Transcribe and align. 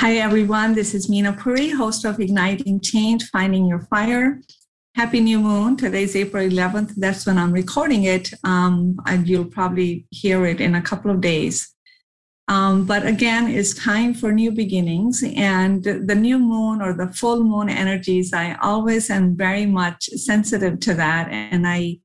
Hi, 0.00 0.16
everyone. 0.16 0.74
This 0.74 0.92
is 0.92 1.08
Mina 1.08 1.32
Puri, 1.32 1.70
host 1.70 2.04
of 2.04 2.20
Igniting 2.20 2.80
Change, 2.80 3.30
Finding 3.30 3.64
Your 3.64 3.78
Fire. 3.88 4.42
Happy 4.94 5.20
New 5.20 5.40
Moon. 5.40 5.74
Today's 5.74 6.14
April 6.14 6.46
11th. 6.46 6.92
That's 6.96 7.24
when 7.24 7.38
I'm 7.38 7.50
recording 7.50 8.04
it. 8.04 8.30
Um, 8.44 8.98
and 9.06 9.26
you'll 9.26 9.46
probably 9.46 10.06
hear 10.10 10.44
it 10.44 10.60
in 10.60 10.74
a 10.74 10.82
couple 10.82 11.10
of 11.10 11.22
days. 11.22 11.74
Um, 12.46 12.84
but 12.84 13.06
again, 13.06 13.48
it's 13.48 13.72
time 13.72 14.12
for 14.12 14.32
new 14.32 14.52
beginnings. 14.52 15.24
And 15.34 15.82
the 15.82 16.14
new 16.14 16.38
moon 16.38 16.82
or 16.82 16.92
the 16.92 17.10
full 17.14 17.42
moon 17.42 17.70
energies, 17.70 18.34
I 18.34 18.56
always 18.56 19.08
am 19.08 19.34
very 19.34 19.64
much 19.64 20.10
sensitive 20.10 20.78
to 20.80 20.92
that. 20.92 21.30
And 21.30 21.66
I 21.66 22.00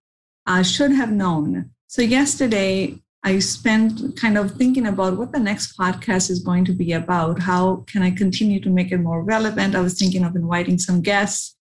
uh, 0.48 0.64
should 0.64 0.94
have 0.94 1.12
known. 1.12 1.72
So, 1.88 2.02
yesterday, 2.02 3.01
I 3.24 3.38
spent 3.40 4.18
kind 4.18 4.38
of 4.38 4.52
thinking 4.52 4.88
about 4.88 5.18
what 5.18 5.32
the 5.32 5.40
next 5.40 5.78
podcast 5.78 6.32
is 6.32 6.40
going 6.40 6.66
to 6.66 6.74
be 6.74 6.94
about. 6.94 7.40
How 7.40 7.84
can 7.88 8.02
I 8.02 8.10
continue 8.10 8.60
to 8.62 8.70
make 8.70 8.92
it 8.92 8.98
more 8.98 9.24
relevant? 9.24 9.76
I 9.76 9.82
was 9.82 9.98
thinking 9.98 10.24
of 10.24 10.36
inviting 10.36 10.80
some 10.80 11.02
guests, 11.02 11.56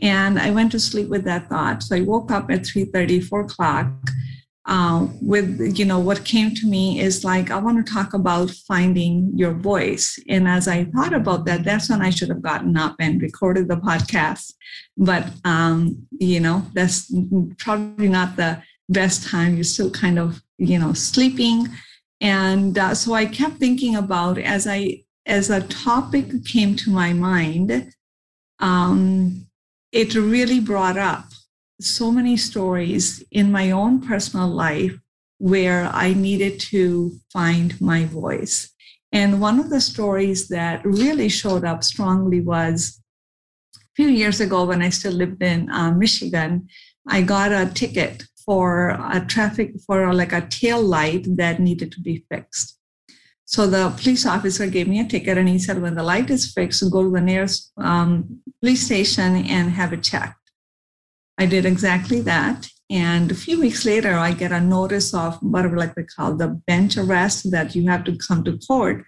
and 0.00 0.38
I 0.38 0.50
went 0.50 0.70
to 0.72 0.80
sleep 0.80 1.08
with 1.08 1.24
that 1.24 1.48
thought. 1.48 1.82
So 1.82 1.96
I 1.96 2.02
woke 2.02 2.30
up 2.30 2.50
at 2.50 2.60
3:30, 2.60 3.20
4 3.20 3.40
o'clock. 3.40 3.88
Uh, 4.64 5.08
with 5.20 5.76
you 5.76 5.84
know 5.84 5.98
what 5.98 6.24
came 6.24 6.54
to 6.54 6.68
me 6.68 7.00
is 7.00 7.24
like 7.24 7.50
I 7.50 7.58
want 7.58 7.84
to 7.84 7.92
talk 7.92 8.14
about 8.14 8.48
finding 8.68 9.32
your 9.34 9.54
voice. 9.54 10.16
And 10.28 10.46
as 10.46 10.68
I 10.68 10.84
thought 10.84 11.12
about 11.12 11.46
that, 11.46 11.64
that's 11.64 11.90
when 11.90 12.00
I 12.00 12.10
should 12.10 12.28
have 12.28 12.42
gotten 12.42 12.76
up 12.76 12.94
and 13.00 13.20
recorded 13.20 13.66
the 13.66 13.74
podcast. 13.74 14.52
But 14.96 15.26
um, 15.44 16.06
you 16.12 16.38
know, 16.38 16.64
that's 16.74 17.12
probably 17.58 18.08
not 18.08 18.36
the 18.36 18.62
best 18.88 19.26
time. 19.28 19.54
You're 19.54 19.64
still 19.64 19.90
kind 19.90 20.18
of 20.18 20.42
you 20.62 20.78
know 20.78 20.92
sleeping 20.92 21.68
and 22.20 22.78
uh, 22.78 22.94
so 22.94 23.14
i 23.14 23.26
kept 23.26 23.56
thinking 23.56 23.96
about 23.96 24.38
as 24.38 24.66
i 24.66 25.02
as 25.26 25.50
a 25.50 25.62
topic 25.62 26.26
came 26.46 26.74
to 26.76 26.90
my 26.90 27.12
mind 27.12 27.92
um, 28.60 29.46
it 29.90 30.14
really 30.14 30.60
brought 30.60 30.96
up 30.96 31.26
so 31.80 32.12
many 32.12 32.36
stories 32.36 33.24
in 33.32 33.50
my 33.50 33.72
own 33.72 34.00
personal 34.00 34.48
life 34.48 34.94
where 35.38 35.90
i 35.92 36.14
needed 36.14 36.60
to 36.60 37.12
find 37.32 37.80
my 37.80 38.04
voice 38.04 38.72
and 39.10 39.40
one 39.40 39.58
of 39.58 39.68
the 39.68 39.80
stories 39.80 40.48
that 40.48 40.84
really 40.84 41.28
showed 41.28 41.64
up 41.64 41.82
strongly 41.82 42.40
was 42.40 43.00
a 43.76 43.80
few 43.96 44.08
years 44.08 44.40
ago 44.40 44.64
when 44.64 44.80
i 44.80 44.88
still 44.88 45.12
lived 45.12 45.42
in 45.42 45.68
uh, 45.70 45.90
michigan 45.90 46.68
i 47.08 47.20
got 47.20 47.50
a 47.50 47.66
ticket 47.74 48.22
for 48.44 48.90
a 48.90 49.24
traffic 49.26 49.74
for 49.86 50.12
like 50.14 50.32
a 50.32 50.46
tail 50.48 50.80
light 50.80 51.24
that 51.36 51.60
needed 51.60 51.92
to 51.92 52.00
be 52.00 52.24
fixed. 52.30 52.78
So 53.44 53.66
the 53.66 53.92
police 54.00 54.24
officer 54.24 54.66
gave 54.66 54.88
me 54.88 55.00
a 55.00 55.06
ticket 55.06 55.36
and 55.36 55.48
he 55.48 55.58
said, 55.58 55.82
when 55.82 55.94
the 55.94 56.02
light 56.02 56.30
is 56.30 56.52
fixed, 56.52 56.90
go 56.90 57.02
to 57.02 57.10
the 57.10 57.20
nearest 57.20 57.70
um, 57.76 58.40
police 58.60 58.86
station 58.86 59.36
and 59.36 59.70
have 59.70 59.92
it 59.92 60.02
checked. 60.02 60.38
I 61.38 61.46
did 61.46 61.66
exactly 61.66 62.20
that. 62.22 62.68
And 62.88 63.30
a 63.30 63.34
few 63.34 63.60
weeks 63.60 63.84
later, 63.84 64.14
I 64.14 64.32
get 64.32 64.52
a 64.52 64.60
notice 64.60 65.14
of 65.14 65.36
whatever, 65.42 65.76
like 65.76 65.94
they 65.94 66.04
call 66.04 66.34
the 66.34 66.48
bench 66.66 66.96
arrest, 66.96 67.50
that 67.50 67.74
you 67.74 67.88
have 67.88 68.04
to 68.04 68.16
come 68.16 68.44
to 68.44 68.58
court. 68.58 69.04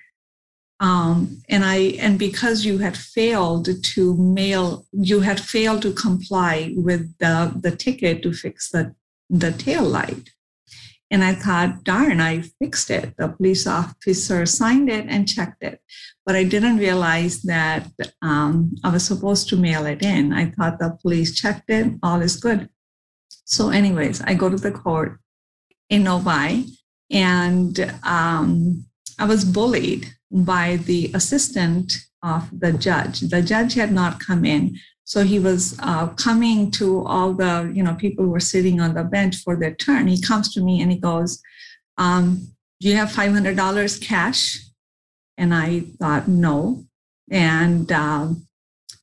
Um, 0.80 1.42
and 1.48 1.64
I 1.64 1.76
and 2.00 2.18
because 2.18 2.64
you 2.64 2.78
had 2.78 2.96
failed 2.96 3.68
to 3.82 4.16
mail, 4.16 4.86
you 4.92 5.20
had 5.20 5.38
failed 5.38 5.82
to 5.82 5.92
comply 5.92 6.74
with 6.76 7.16
the 7.18 7.52
the 7.60 7.70
ticket 7.70 8.22
to 8.22 8.32
fix 8.32 8.70
the 8.70 8.94
the 9.30 9.52
tail 9.52 9.84
light. 9.84 10.30
And 11.10 11.22
I 11.22 11.34
thought, 11.34 11.84
darn, 11.84 12.20
I 12.20 12.40
fixed 12.40 12.90
it. 12.90 13.14
The 13.16 13.28
police 13.28 13.66
officer 13.66 14.46
signed 14.46 14.88
it 14.88 15.06
and 15.08 15.28
checked 15.28 15.62
it. 15.62 15.80
But 16.26 16.34
I 16.34 16.44
didn't 16.44 16.78
realize 16.78 17.42
that 17.42 17.88
um, 18.22 18.74
I 18.82 18.90
was 18.90 19.04
supposed 19.06 19.48
to 19.50 19.56
mail 19.56 19.86
it 19.86 20.02
in. 20.02 20.32
I 20.32 20.46
thought 20.46 20.78
the 20.78 20.98
police 21.00 21.38
checked 21.38 21.70
it, 21.70 21.94
all 22.02 22.20
is 22.20 22.36
good. 22.36 22.68
So, 23.44 23.68
anyways, 23.68 24.22
I 24.22 24.34
go 24.34 24.48
to 24.48 24.56
the 24.56 24.72
court 24.72 25.20
in 25.90 26.04
Novi 26.04 26.66
and 27.10 27.78
um, 28.02 28.86
I 29.18 29.26
was 29.26 29.44
bullied 29.44 30.14
by 30.30 30.76
the 30.76 31.12
assistant 31.14 31.92
of 32.22 32.48
the 32.58 32.72
judge. 32.72 33.20
The 33.20 33.42
judge 33.42 33.74
had 33.74 33.92
not 33.92 34.18
come 34.18 34.44
in. 34.44 34.78
So 35.04 35.22
he 35.22 35.38
was 35.38 35.78
uh, 35.82 36.08
coming 36.08 36.70
to 36.72 37.04
all 37.06 37.34
the, 37.34 37.70
you 37.74 37.82
know, 37.82 37.94
people 37.94 38.24
who 38.24 38.30
were 38.30 38.40
sitting 38.40 38.80
on 38.80 38.94
the 38.94 39.04
bench 39.04 39.36
for 39.36 39.54
their 39.54 39.74
turn. 39.74 40.08
He 40.08 40.20
comes 40.20 40.52
to 40.54 40.62
me 40.62 40.80
and 40.80 40.90
he 40.90 40.98
goes, 40.98 41.42
um, 41.98 42.48
do 42.80 42.88
you 42.88 42.96
have 42.96 43.10
$500 43.10 44.02
cash? 44.02 44.58
And 45.36 45.54
I 45.54 45.80
thought, 45.98 46.26
no. 46.26 46.84
And 47.30 47.90
um, 47.92 48.46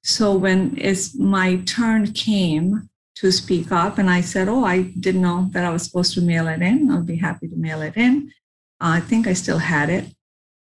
so 0.04 0.36
when 0.36 0.76
it's 0.78 1.16
my 1.16 1.58
turn 1.58 2.12
came 2.14 2.90
to 3.16 3.32
speak 3.32 3.72
up, 3.72 3.98
and 3.98 4.10
I 4.10 4.22
said, 4.22 4.48
oh, 4.48 4.64
I 4.64 4.84
didn't 4.84 5.22
know 5.22 5.50
that 5.52 5.66
I 5.66 5.70
was 5.70 5.84
supposed 5.84 6.14
to 6.16 6.22
mail 6.22 6.48
it 6.48 6.62
in. 6.62 6.90
I'll 6.90 7.04
be 7.04 7.18
happy 7.18 7.48
to 7.48 7.56
mail 7.56 7.82
it 7.82 7.96
in. 7.96 8.32
Uh, 8.80 8.98
I 8.98 9.00
think 9.00 9.28
I 9.28 9.34
still 9.34 9.60
had 9.60 9.90
it. 9.90 10.06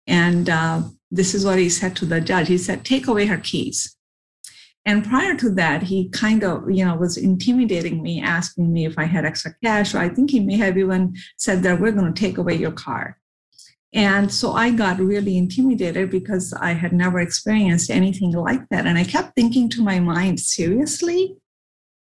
And 0.05 0.49
uh, 0.49 0.83
this 1.09 1.33
is 1.33 1.45
what 1.45 1.57
he 1.57 1.69
said 1.69 1.95
to 1.97 2.05
the 2.05 2.21
judge. 2.21 2.47
He 2.47 2.57
said, 2.57 2.85
take 2.85 3.07
away 3.07 3.25
her 3.25 3.37
keys. 3.37 3.95
And 4.85 5.05
prior 5.05 5.35
to 5.35 5.49
that, 5.51 5.83
he 5.83 6.09
kind 6.09 6.43
of, 6.43 6.69
you 6.69 6.83
know, 6.83 6.95
was 6.95 7.17
intimidating 7.17 8.01
me, 8.01 8.21
asking 8.21 8.73
me 8.73 8.85
if 8.85 8.97
I 8.97 9.03
had 9.03 9.25
extra 9.25 9.53
cash, 9.63 9.93
or 9.93 9.99
I 9.99 10.09
think 10.09 10.31
he 10.31 10.39
may 10.39 10.57
have 10.57 10.77
even 10.77 11.15
said 11.37 11.61
that 11.63 11.79
we're 11.79 11.91
going 11.91 12.11
to 12.11 12.19
take 12.19 12.37
away 12.37 12.55
your 12.55 12.71
car. 12.71 13.17
And 13.93 14.31
so 14.31 14.53
I 14.53 14.71
got 14.71 14.99
really 14.99 15.37
intimidated 15.37 16.09
because 16.09 16.53
I 16.53 16.71
had 16.73 16.93
never 16.93 17.19
experienced 17.19 17.91
anything 17.91 18.31
like 18.31 18.67
that. 18.69 18.87
And 18.87 18.97
I 18.97 19.03
kept 19.03 19.35
thinking 19.35 19.69
to 19.69 19.83
my 19.83 19.99
mind, 19.99 20.39
seriously? 20.39 21.35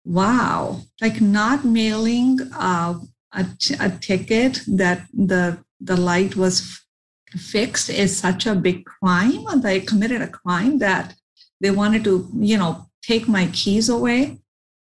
Wow, 0.05 0.83
like 1.01 1.21
not 1.21 1.65
mailing 1.65 2.41
uh, 2.55 2.99
a, 3.33 3.47
a 3.81 3.91
ticket 3.91 4.63
that 4.67 5.07
the 5.13 5.59
the 5.81 5.97
light 5.97 6.37
was 6.37 6.81
fixed 7.31 7.91
is 7.91 8.17
such 8.17 8.47
a 8.47 8.55
big 8.55 8.85
crime. 8.85 9.47
I 9.47 9.81
committed 9.81 10.23
a 10.23 10.29
crime 10.29 10.79
that 10.79 11.15
they 11.61 11.71
wanted 11.71 12.05
to, 12.05 12.29
you 12.35 12.57
know, 12.57 12.87
take 13.03 13.29
my 13.29 13.47
keys 13.49 13.89
away. 13.89 14.39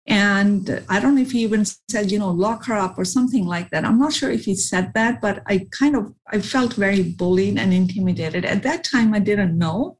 And 0.06 0.84
I 0.88 0.98
don't 0.98 1.14
know 1.14 1.22
if 1.22 1.30
he 1.30 1.42
even 1.42 1.64
said, 1.64 2.10
you 2.10 2.18
know, 2.18 2.30
lock 2.30 2.64
her 2.64 2.74
up 2.74 2.98
or 2.98 3.04
something 3.04 3.46
like 3.46 3.70
that. 3.70 3.84
I'm 3.84 3.98
not 3.98 4.12
sure 4.12 4.30
if 4.30 4.44
he 4.46 4.54
said 4.56 4.92
that, 4.94 5.20
but 5.20 5.42
I 5.46 5.68
kind 5.70 5.94
of 5.94 6.12
I 6.26 6.40
felt 6.40 6.74
very 6.74 7.02
bullied 7.02 7.58
and 7.58 7.72
intimidated. 7.72 8.44
At 8.44 8.64
that 8.64 8.82
time, 8.82 9.14
I 9.14 9.20
didn't 9.20 9.56
know 9.56 9.98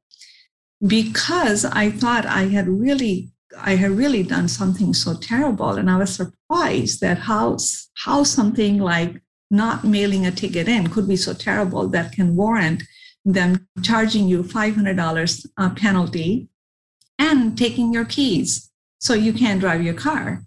because 0.85 1.65
I 1.65 1.91
thought 1.91 2.27
I 2.27 2.45
had 2.49 2.67
really 2.69 3.31
I 3.59 3.77
had 3.77 3.93
really 3.93 4.23
done 4.23 4.49
something 4.49 4.95
so 4.95 5.15
terrible. 5.15 5.71
And 5.71 5.91
I 5.91 5.99
was 5.99 6.15
surprised 6.15 7.01
that 7.01 7.19
how 7.19 7.59
how 7.95 8.25
something 8.25 8.79
like 8.79 9.23
not 9.51 9.85
mailing 9.85 10.27
a 10.27 10.31
ticket 10.33 10.69
in 10.69 10.89
could 10.89 11.07
be 11.07 11.17
so 11.17 11.35
terrible 11.35 11.87
that 11.89 12.13
can 12.13 12.35
warrant 12.35 12.83
them 13.25 13.69
charging 13.83 14.27
you 14.27 14.43
$500 14.43 15.47
uh, 15.59 15.71
penalty 15.75 16.49
and 17.19 17.57
taking 17.57 17.93
your 17.93 18.05
keys 18.05 18.71
so 18.99 19.15
you 19.15 19.33
can't 19.33 19.61
drive 19.61 19.83
your 19.83 19.95
car. 19.95 20.45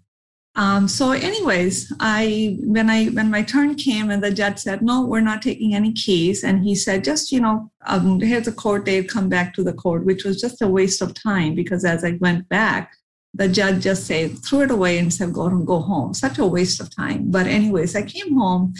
Um, 0.56 0.88
so, 0.88 1.10
anyways, 1.10 1.92
I 2.00 2.56
when 2.62 2.88
I 2.88 3.06
when 3.08 3.30
my 3.30 3.42
turn 3.42 3.74
came 3.74 4.10
and 4.10 4.22
the 4.22 4.30
judge 4.30 4.58
said, 4.58 4.80
"No, 4.80 5.04
we're 5.04 5.20
not 5.20 5.42
taking 5.42 5.74
any 5.74 5.92
keys," 5.92 6.42
and 6.42 6.64
he 6.64 6.74
said, 6.74 7.04
"Just 7.04 7.30
you 7.30 7.40
know, 7.40 7.70
um, 7.86 8.20
here's 8.20 8.48
a 8.48 8.52
court 8.52 8.86
date. 8.86 9.10
Come 9.10 9.28
back 9.28 9.52
to 9.54 9.62
the 9.62 9.74
court," 9.74 10.06
which 10.06 10.24
was 10.24 10.40
just 10.40 10.62
a 10.62 10.68
waste 10.68 11.02
of 11.02 11.12
time 11.12 11.54
because 11.54 11.84
as 11.84 12.04
I 12.04 12.12
went 12.22 12.48
back, 12.48 12.94
the 13.34 13.48
judge 13.48 13.82
just 13.82 14.06
said, 14.06 14.38
threw 14.38 14.62
it 14.62 14.70
away 14.70 14.96
and 14.96 15.12
said, 15.12 15.34
"Go 15.34 15.50
go 15.58 15.80
home." 15.80 16.14
Such 16.14 16.38
a 16.38 16.46
waste 16.46 16.80
of 16.80 16.94
time. 16.94 17.30
But 17.30 17.46
anyways, 17.46 17.94
I 17.94 18.02
came 18.02 18.34
home 18.34 18.72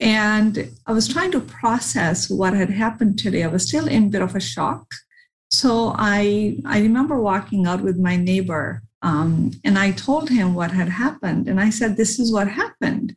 and 0.00 0.70
I 0.86 0.92
was 0.92 1.08
trying 1.08 1.32
to 1.32 1.40
process 1.40 2.28
what 2.28 2.52
had 2.52 2.70
happened 2.70 3.18
today. 3.18 3.44
I 3.44 3.48
was 3.48 3.66
still 3.66 3.86
in 3.86 4.04
a 4.04 4.10
bit 4.10 4.22
of 4.22 4.36
a 4.36 4.40
shock 4.40 4.86
so 5.50 5.94
I 5.98 6.58
I 6.64 6.80
remember 6.80 7.20
walking 7.20 7.66
out 7.66 7.82
with 7.82 7.98
my 7.98 8.16
neighbor, 8.16 8.82
um, 9.02 9.50
and 9.64 9.78
I 9.78 9.90
told 9.92 10.28
him 10.30 10.54
what 10.54 10.70
had 10.70 10.88
happened, 10.88 11.48
and 11.48 11.60
I 11.60 11.70
said, 11.70 11.96
"This 11.96 12.18
is 12.18 12.32
what 12.32 12.48
happened." 12.48 13.16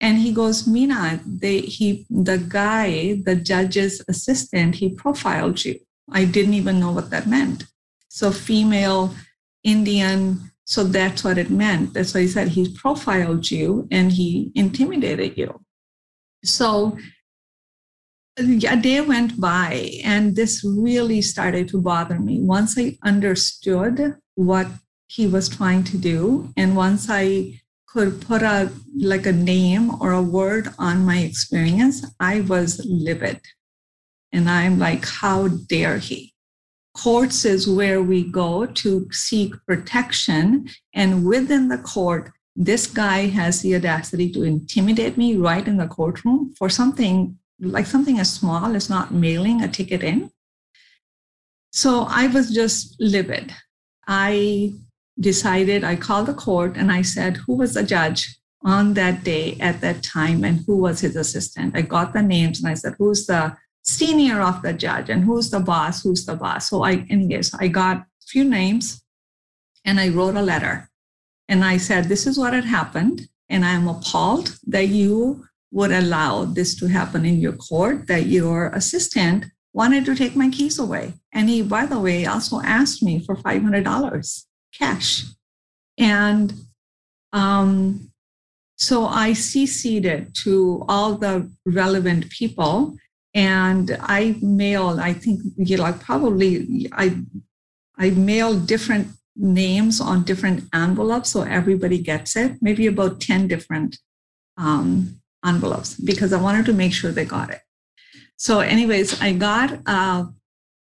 And 0.00 0.18
he 0.18 0.32
goes, 0.32 0.66
"Mina, 0.66 1.20
they 1.26 1.60
he 1.60 2.06
the 2.10 2.38
guy, 2.38 3.22
the 3.24 3.36
judge's 3.36 4.02
assistant, 4.08 4.76
he 4.76 4.90
profiled 4.90 5.64
you. 5.64 5.80
I 6.10 6.24
didn't 6.26 6.54
even 6.54 6.78
know 6.78 6.92
what 6.92 7.10
that 7.10 7.26
meant. 7.26 7.64
So 8.08 8.30
female, 8.30 9.14
Indian, 9.64 10.52
so 10.64 10.84
that's 10.84 11.24
what 11.24 11.38
it 11.38 11.50
meant. 11.50 11.94
That's 11.94 12.14
why 12.14 12.22
he 12.22 12.28
said 12.28 12.48
he 12.48 12.68
profiled 12.68 13.50
you 13.50 13.88
and 13.90 14.12
he 14.12 14.52
intimidated 14.54 15.36
you. 15.36 15.60
So 16.44 16.98
a 18.36 18.76
day 18.76 19.00
went 19.00 19.40
by 19.40 19.90
and 20.04 20.34
this 20.34 20.64
really 20.64 21.22
started 21.22 21.68
to 21.68 21.80
bother 21.80 22.18
me 22.18 22.40
once 22.40 22.76
i 22.76 22.96
understood 23.04 24.16
what 24.34 24.66
he 25.06 25.26
was 25.26 25.48
trying 25.48 25.84
to 25.84 25.96
do 25.96 26.52
and 26.56 26.76
once 26.76 27.06
i 27.08 27.52
could 27.86 28.20
put 28.20 28.42
a 28.42 28.72
like 28.96 29.24
a 29.26 29.32
name 29.32 29.90
or 30.00 30.10
a 30.10 30.22
word 30.22 30.68
on 30.78 31.04
my 31.06 31.18
experience 31.18 32.04
i 32.18 32.40
was 32.40 32.84
livid 32.84 33.40
And 34.34 34.50
I'm 34.50 34.78
like, 34.80 35.06
how 35.06 35.46
dare 35.48 35.98
he? 35.98 36.34
Courts 36.92 37.44
is 37.44 37.68
where 37.68 38.02
we 38.02 38.24
go 38.24 38.66
to 38.66 39.08
seek 39.12 39.54
protection. 39.66 40.68
And 40.92 41.24
within 41.24 41.68
the 41.68 41.78
court, 41.78 42.32
this 42.56 42.86
guy 42.88 43.28
has 43.28 43.62
the 43.62 43.76
audacity 43.76 44.30
to 44.32 44.42
intimidate 44.42 45.16
me 45.16 45.36
right 45.36 45.66
in 45.66 45.76
the 45.76 45.86
courtroom 45.86 46.52
for 46.58 46.68
something 46.68 47.38
like 47.64 47.86
something 47.86 48.18
as 48.18 48.32
small 48.32 48.76
as 48.76 48.90
not 48.90 49.12
mailing 49.12 49.62
a 49.62 49.68
ticket 49.68 50.02
in. 50.02 50.30
So 51.72 52.06
I 52.08 52.28
was 52.28 52.52
just 52.52 52.96
livid. 53.00 53.52
I 54.06 54.74
decided, 55.18 55.84
I 55.84 55.96
called 55.96 56.26
the 56.26 56.34
court 56.34 56.76
and 56.76 56.92
I 56.92 57.02
said, 57.02 57.38
who 57.38 57.56
was 57.56 57.74
the 57.74 57.82
judge 57.82 58.38
on 58.64 58.94
that 58.94 59.24
day 59.24 59.56
at 59.60 59.80
that 59.80 60.02
time 60.02 60.44
and 60.44 60.62
who 60.66 60.76
was 60.76 61.00
his 61.00 61.16
assistant? 61.16 61.76
I 61.76 61.82
got 61.82 62.12
the 62.12 62.22
names 62.22 62.60
and 62.60 62.68
I 62.68 62.74
said, 62.74 62.94
who's 62.98 63.26
the 63.26 63.56
senior 63.82 64.40
of 64.40 64.62
the 64.62 64.72
judge 64.72 65.10
and 65.10 65.24
who's 65.24 65.50
the 65.50 65.60
boss? 65.60 66.02
Who's 66.02 66.24
the 66.26 66.36
boss? 66.36 66.70
So 66.70 66.82
I, 66.82 67.06
anyways, 67.10 67.54
I 67.54 67.68
got 67.68 67.98
a 67.98 68.06
few 68.26 68.44
names 68.44 69.02
and 69.84 70.00
I 70.00 70.08
wrote 70.08 70.36
a 70.36 70.42
letter 70.42 70.90
and 71.48 71.64
I 71.64 71.76
said, 71.76 72.04
This 72.04 72.26
is 72.26 72.38
what 72.38 72.54
had 72.54 72.64
happened. 72.64 73.28
And 73.48 73.64
I 73.64 73.72
am 73.72 73.88
appalled 73.88 74.58
that 74.66 74.88
you 74.88 75.46
would 75.74 75.90
allow 75.90 76.44
this 76.44 76.76
to 76.76 76.86
happen 76.86 77.26
in 77.26 77.40
your 77.40 77.52
court, 77.52 78.06
that 78.06 78.26
your 78.26 78.68
assistant 78.68 79.46
wanted 79.72 80.04
to 80.04 80.14
take 80.14 80.36
my 80.36 80.48
keys 80.48 80.78
away. 80.78 81.14
And 81.32 81.48
he, 81.48 81.62
by 81.62 81.84
the 81.84 81.98
way, 81.98 82.24
also 82.26 82.60
asked 82.60 83.02
me 83.02 83.18
for 83.18 83.34
$500 83.34 84.44
cash. 84.72 85.24
And 85.98 86.54
um, 87.32 88.12
so 88.76 89.06
I 89.06 89.32
CC'd 89.32 90.04
it 90.04 90.32
to 90.44 90.84
all 90.88 91.16
the 91.16 91.50
relevant 91.66 92.30
people. 92.30 92.96
And 93.34 93.98
I 94.00 94.36
mailed, 94.40 95.00
I 95.00 95.12
think, 95.12 95.40
you 95.56 95.76
know, 95.76 95.92
probably 95.92 96.88
I 96.92 97.18
I 97.96 98.10
mailed 98.10 98.66
different 98.68 99.08
names 99.36 100.00
on 100.00 100.22
different 100.22 100.64
envelopes 100.72 101.30
so 101.30 101.42
everybody 101.42 101.98
gets 101.98 102.36
it, 102.36 102.58
maybe 102.60 102.86
about 102.86 103.20
10 103.20 103.48
different 103.48 103.98
um, 104.56 105.20
envelopes 105.44 105.94
because 105.94 106.32
I 106.32 106.40
wanted 106.40 106.66
to 106.66 106.72
make 106.72 106.92
sure 106.92 107.12
they 107.12 107.24
got 107.24 107.50
it. 107.50 107.60
So, 108.36 108.60
anyways, 108.60 109.20
I 109.20 109.32
got 109.32 109.78
a 109.86 110.28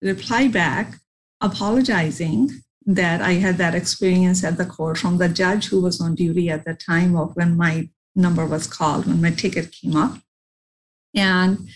reply 0.02 0.48
back 0.48 0.96
apologizing 1.42 2.50
that 2.86 3.22
I 3.22 3.34
had 3.34 3.58
that 3.58 3.76
experience 3.76 4.44
at 4.44 4.58
the 4.58 4.66
court 4.66 4.98
from 4.98 5.18
the 5.18 5.30
judge 5.30 5.68
who 5.68 5.82
was 5.82 6.02
on 6.02 6.16
duty 6.16 6.50
at 6.50 6.66
the 6.66 6.74
time 6.74 7.16
of 7.16 7.36
when 7.36 7.56
my 7.56 7.90
number 8.16 8.46
was 8.46 8.68
called, 8.68 9.06
when 9.06 9.22
my 9.22 9.32
ticket 9.32 9.72
came 9.72 9.96
up. 9.96 10.18
And 11.16 11.70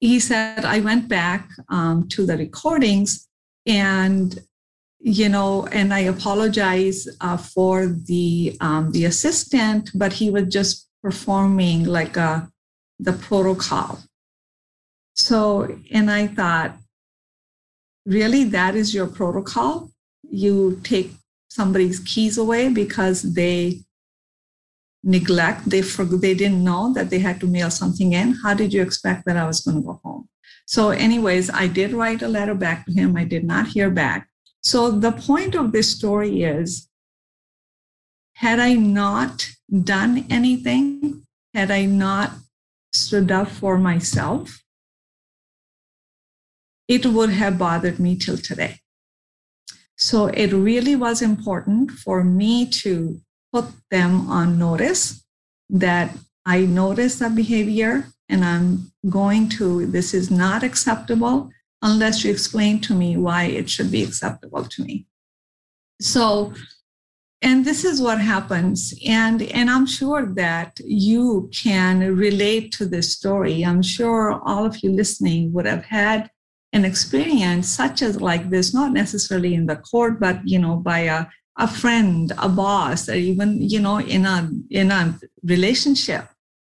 he 0.00 0.20
said, 0.20 0.64
I 0.64 0.80
went 0.80 1.08
back 1.08 1.48
um, 1.68 2.08
to 2.10 2.26
the 2.26 2.36
recordings 2.36 3.28
and 3.66 4.38
you 5.00 5.28
know, 5.28 5.66
and 5.66 5.94
I 5.94 6.00
apologize 6.00 7.06
uh, 7.20 7.36
for 7.36 7.86
the 7.86 8.56
um, 8.60 8.90
the 8.90 9.04
assistant, 9.04 9.90
but 9.94 10.14
he 10.14 10.30
was 10.30 10.48
just 10.48 10.85
performing 11.06 11.84
like 11.84 12.16
a 12.16 12.30
uh, 12.30 12.40
the 13.06 13.12
protocol. 13.12 13.90
So, 15.14 15.36
and 15.92 16.10
I 16.10 16.26
thought, 16.26 16.70
really, 18.16 18.42
that 18.56 18.74
is 18.74 18.94
your 18.96 19.06
protocol? 19.06 19.90
You 20.44 20.80
take 20.82 21.12
somebody's 21.48 22.00
keys 22.00 22.36
away 22.38 22.70
because 22.82 23.18
they 23.40 23.82
neglect, 25.04 25.70
they 25.70 25.82
forgot, 25.82 26.22
they 26.22 26.34
didn't 26.34 26.64
know 26.64 26.92
that 26.94 27.10
they 27.10 27.20
had 27.20 27.38
to 27.40 27.46
mail 27.46 27.70
something 27.70 28.12
in. 28.12 28.28
How 28.42 28.54
did 28.54 28.72
you 28.74 28.82
expect 28.82 29.26
that 29.26 29.36
I 29.36 29.46
was 29.46 29.60
going 29.60 29.76
to 29.76 29.86
go 29.88 30.00
home? 30.02 30.28
So, 30.66 30.90
anyways, 30.90 31.50
I 31.50 31.68
did 31.68 31.92
write 31.92 32.22
a 32.22 32.34
letter 32.36 32.56
back 32.66 32.84
to 32.86 32.92
him. 32.92 33.16
I 33.16 33.24
did 33.24 33.44
not 33.44 33.68
hear 33.68 33.90
back. 33.90 34.28
So 34.62 34.90
the 34.90 35.12
point 35.12 35.54
of 35.54 35.70
this 35.70 35.88
story 35.96 36.42
is 36.42 36.88
had 38.44 38.58
I 38.58 38.72
not 38.74 39.55
done 39.70 40.26
anything, 40.30 41.22
had 41.54 41.70
I 41.70 41.84
not 41.84 42.32
stood 42.92 43.30
up 43.30 43.48
for 43.48 43.78
myself, 43.78 44.62
it 46.88 47.04
would 47.06 47.30
have 47.30 47.58
bothered 47.58 47.98
me 47.98 48.16
till 48.16 48.38
today. 48.38 48.80
So 49.96 50.26
it 50.26 50.52
really 50.52 50.94
was 50.94 51.22
important 51.22 51.90
for 51.90 52.22
me 52.22 52.66
to 52.82 53.20
put 53.52 53.66
them 53.90 54.28
on 54.30 54.58
notice 54.58 55.24
that 55.70 56.16
I 56.44 56.60
noticed 56.60 57.18
that 57.18 57.34
behavior 57.34 58.06
and 58.28 58.44
I'm 58.44 58.92
going 59.08 59.48
to, 59.50 59.86
this 59.86 60.14
is 60.14 60.30
not 60.30 60.62
acceptable 60.62 61.50
unless 61.82 62.24
you 62.24 62.30
explain 62.30 62.80
to 62.82 62.94
me 62.94 63.16
why 63.16 63.44
it 63.44 63.70
should 63.70 63.90
be 63.90 64.02
acceptable 64.02 64.64
to 64.64 64.84
me. 64.84 65.06
So, 66.00 66.52
and 67.42 67.64
this 67.64 67.84
is 67.84 68.00
what 68.00 68.20
happens. 68.20 68.94
And 69.06 69.42
and 69.42 69.70
i'm 69.70 69.86
sure 69.86 70.26
that 70.34 70.78
you 70.84 71.50
can 71.54 72.16
relate 72.16 72.72
to 72.72 72.86
this 72.86 73.12
story. 73.12 73.64
I'm 73.64 73.82
sure 73.82 74.40
all 74.44 74.64
of 74.64 74.78
you 74.82 74.90
listening 74.90 75.52
would 75.52 75.66
have 75.66 75.84
had 75.84 76.30
an 76.72 76.84
experience 76.84 77.68
such 77.68 78.02
as 78.02 78.20
like 78.20 78.50
this 78.50 78.74
not 78.74 78.92
necessarily 78.92 79.54
in 79.54 79.66
the 79.66 79.76
court 79.76 80.20
but 80.20 80.36
you 80.44 80.58
know 80.58 80.76
by 80.76 81.00
a, 81.00 81.26
a 81.58 81.68
friend 81.68 82.32
a 82.38 82.48
boss 82.48 83.08
or 83.08 83.14
even 83.14 83.62
you 83.62 83.80
know 83.80 83.98
in 83.98 84.26
a 84.26 84.50
in 84.70 84.90
a 84.90 85.18
relationship 85.44 86.26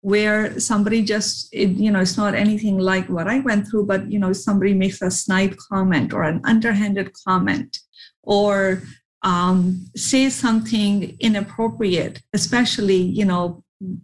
where 0.01 0.57
somebody 0.59 1.03
just 1.03 1.50
it, 1.51 1.71
you 1.71 1.91
know 1.91 2.00
it's 2.00 2.17
not 2.17 2.33
anything 2.33 2.77
like 2.77 3.09
what 3.09 3.27
i 3.27 3.39
went 3.39 3.67
through 3.67 3.85
but 3.85 4.09
you 4.09 4.19
know 4.19 4.31
somebody 4.31 4.73
makes 4.73 5.01
a 5.01 5.11
snide 5.11 5.57
comment 5.57 6.13
or 6.13 6.23
an 6.23 6.39
underhanded 6.45 7.11
comment 7.25 7.79
or 8.23 8.81
um, 9.24 9.86
say 9.95 10.30
something 10.30 11.18
inappropriate 11.19 12.21
especially 12.33 13.01
you 13.01 13.25
know 13.25 13.63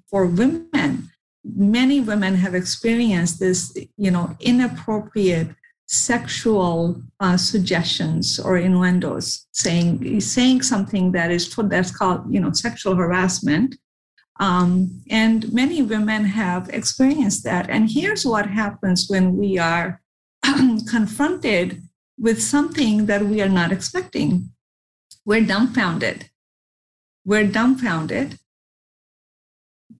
for 0.09 0.25
women. 0.25 1.09
Many 1.44 2.00
women 2.00 2.35
have 2.35 2.56
experienced 2.56 3.39
this 3.39 3.75
you 3.97 4.12
know 4.12 4.35
inappropriate 4.39 5.50
sexual 5.88 7.01
uh, 7.19 7.38
suggestions 7.38 8.39
or 8.39 8.57
innuendos 8.57 9.45
saying 9.51 10.19
saying 10.19 10.63
something 10.63 11.12
that 11.12 11.29
is 11.29 11.53
that's 11.69 11.95
called 11.95 12.21
you 12.33 12.39
know 12.39 12.51
sexual 12.51 12.95
harassment. 12.95 13.75
Um, 14.38 15.01
and 15.09 15.53
many 15.53 15.81
women 15.81 16.25
have 16.25 16.67
experienced 16.69 17.45
that. 17.45 17.69
And 17.69 17.89
here's 17.89 18.25
what 18.25 18.47
happens 18.47 19.06
when 19.07 19.38
we 19.38 19.57
are 19.57 20.01
confronted 20.89 21.81
with 22.19 22.41
something 22.41 23.06
that 23.06 23.23
we 23.23 23.41
are 23.41 23.50
not 23.50 23.71
expecting 23.71 24.50
we're 25.25 25.41
dumbfounded. 25.41 26.29
We're 27.25 27.48
dumbfounded. 27.48 28.38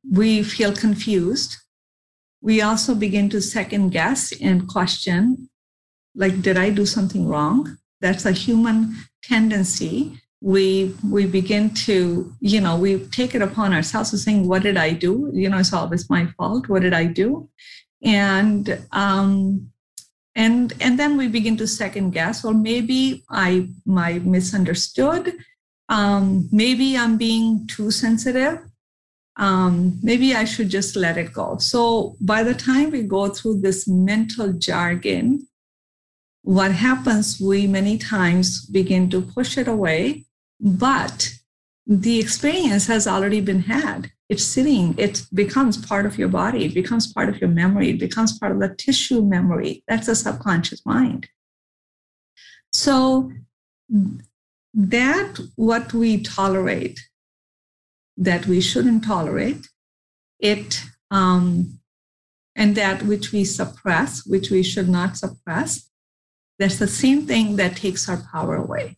We 0.10 0.44
feel 0.44 0.74
confused. 0.74 1.58
We 2.42 2.62
also 2.62 2.94
begin 2.94 3.30
to 3.30 3.42
second 3.42 3.90
guess 3.90 4.32
and 4.40 4.68
question 4.68 5.50
like, 6.14 6.42
did 6.42 6.58
I 6.58 6.70
do 6.70 6.86
something 6.86 7.28
wrong? 7.28 7.78
That's 8.00 8.26
a 8.26 8.32
human 8.32 8.96
tendency 9.24 10.22
we 10.46 10.94
we 11.10 11.26
begin 11.26 11.74
to 11.74 12.32
you 12.40 12.62
know 12.62 12.78
we 12.78 13.00
take 13.08 13.34
it 13.34 13.42
upon 13.42 13.74
ourselves 13.74 14.12
to 14.12 14.18
saying 14.18 14.48
what 14.48 14.62
did 14.62 14.78
i 14.78 14.92
do 14.92 15.32
you 15.34 15.50
know 15.50 15.58
it's 15.58 15.74
always 15.74 16.08
my 16.08 16.28
fault 16.38 16.70
what 16.70 16.84
did 16.84 16.94
i 16.94 17.04
do 17.04 17.50
and 18.04 18.80
um 18.92 19.68
and 20.36 20.74
and 20.82 21.00
then 21.00 21.18
we 21.18 21.28
begin 21.28 21.58
to 21.58 21.68
second 21.68 22.12
guess 22.12 22.44
or 22.44 22.54
maybe 22.54 23.24
i 23.30 23.68
my 23.86 24.20
misunderstood. 24.20 25.34
Um 25.90 26.50
maybe 26.52 26.98
i'm 26.98 27.18
being 27.18 27.68
too 27.68 27.92
sensitive. 27.92 28.60
Um 29.38 30.00
maybe 30.04 30.36
i 30.36 30.46
should 30.46 30.70
just 30.70 30.96
let 30.96 31.18
it 31.18 31.34
go. 31.34 31.58
So 31.58 32.16
by 32.20 32.44
the 32.44 32.54
time 32.54 32.92
we 32.92 33.04
go 33.04 33.30
through 33.30 33.62
this 33.62 33.88
mental 33.88 34.54
jargon 34.54 35.48
what 36.42 36.72
happens 36.72 37.42
we 37.42 37.66
many 37.66 37.98
times 37.98 38.68
begin 38.68 39.10
to 39.10 39.20
push 39.20 39.58
it 39.58 39.68
away. 39.68 40.26
But 40.60 41.34
the 41.88 42.20
experience 42.20 42.88
has 42.88 43.08
already 43.08 43.42
been 43.42 43.62
had. 43.62 44.12
It's 44.28 44.44
sitting, 44.44 44.96
it 44.98 45.24
becomes 45.34 45.78
part 45.78 46.06
of 46.08 46.18
your 46.18 46.30
body, 46.30 46.66
it 46.66 46.74
becomes 46.74 47.12
part 47.14 47.30
of 47.30 47.40
your 47.40 47.50
memory, 47.50 47.92
it 47.92 48.00
becomes 48.00 48.38
part 48.40 48.52
of 48.52 48.60
the 48.60 48.74
tissue 48.76 49.22
memory. 49.22 49.84
That's 49.88 50.08
the 50.08 50.16
subconscious 50.16 50.84
mind. 50.86 51.30
So, 52.74 53.32
that 54.74 55.40
what 55.56 55.94
we 55.94 56.22
tolerate, 56.22 57.00
that 58.18 58.48
we 58.48 58.62
shouldn't 58.62 59.04
tolerate, 59.06 59.68
it, 60.40 60.84
um, 61.12 61.80
and 62.56 62.76
that 62.76 63.04
which 63.04 63.32
we 63.32 63.46
suppress, 63.46 64.26
which 64.26 64.50
we 64.50 64.64
should 64.64 64.90
not 64.90 65.18
suppress, 65.18 65.90
that's 66.58 66.80
the 66.80 66.88
same 66.88 67.28
thing 67.28 67.58
that 67.58 67.78
takes 67.78 68.10
our 68.10 68.18
power 68.32 68.56
away. 68.56 68.98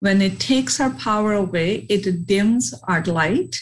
When 0.00 0.22
it 0.22 0.40
takes 0.40 0.80
our 0.80 0.90
power 0.90 1.34
away, 1.34 1.86
it 1.88 2.26
dims 2.26 2.74
our 2.88 3.02
light. 3.04 3.60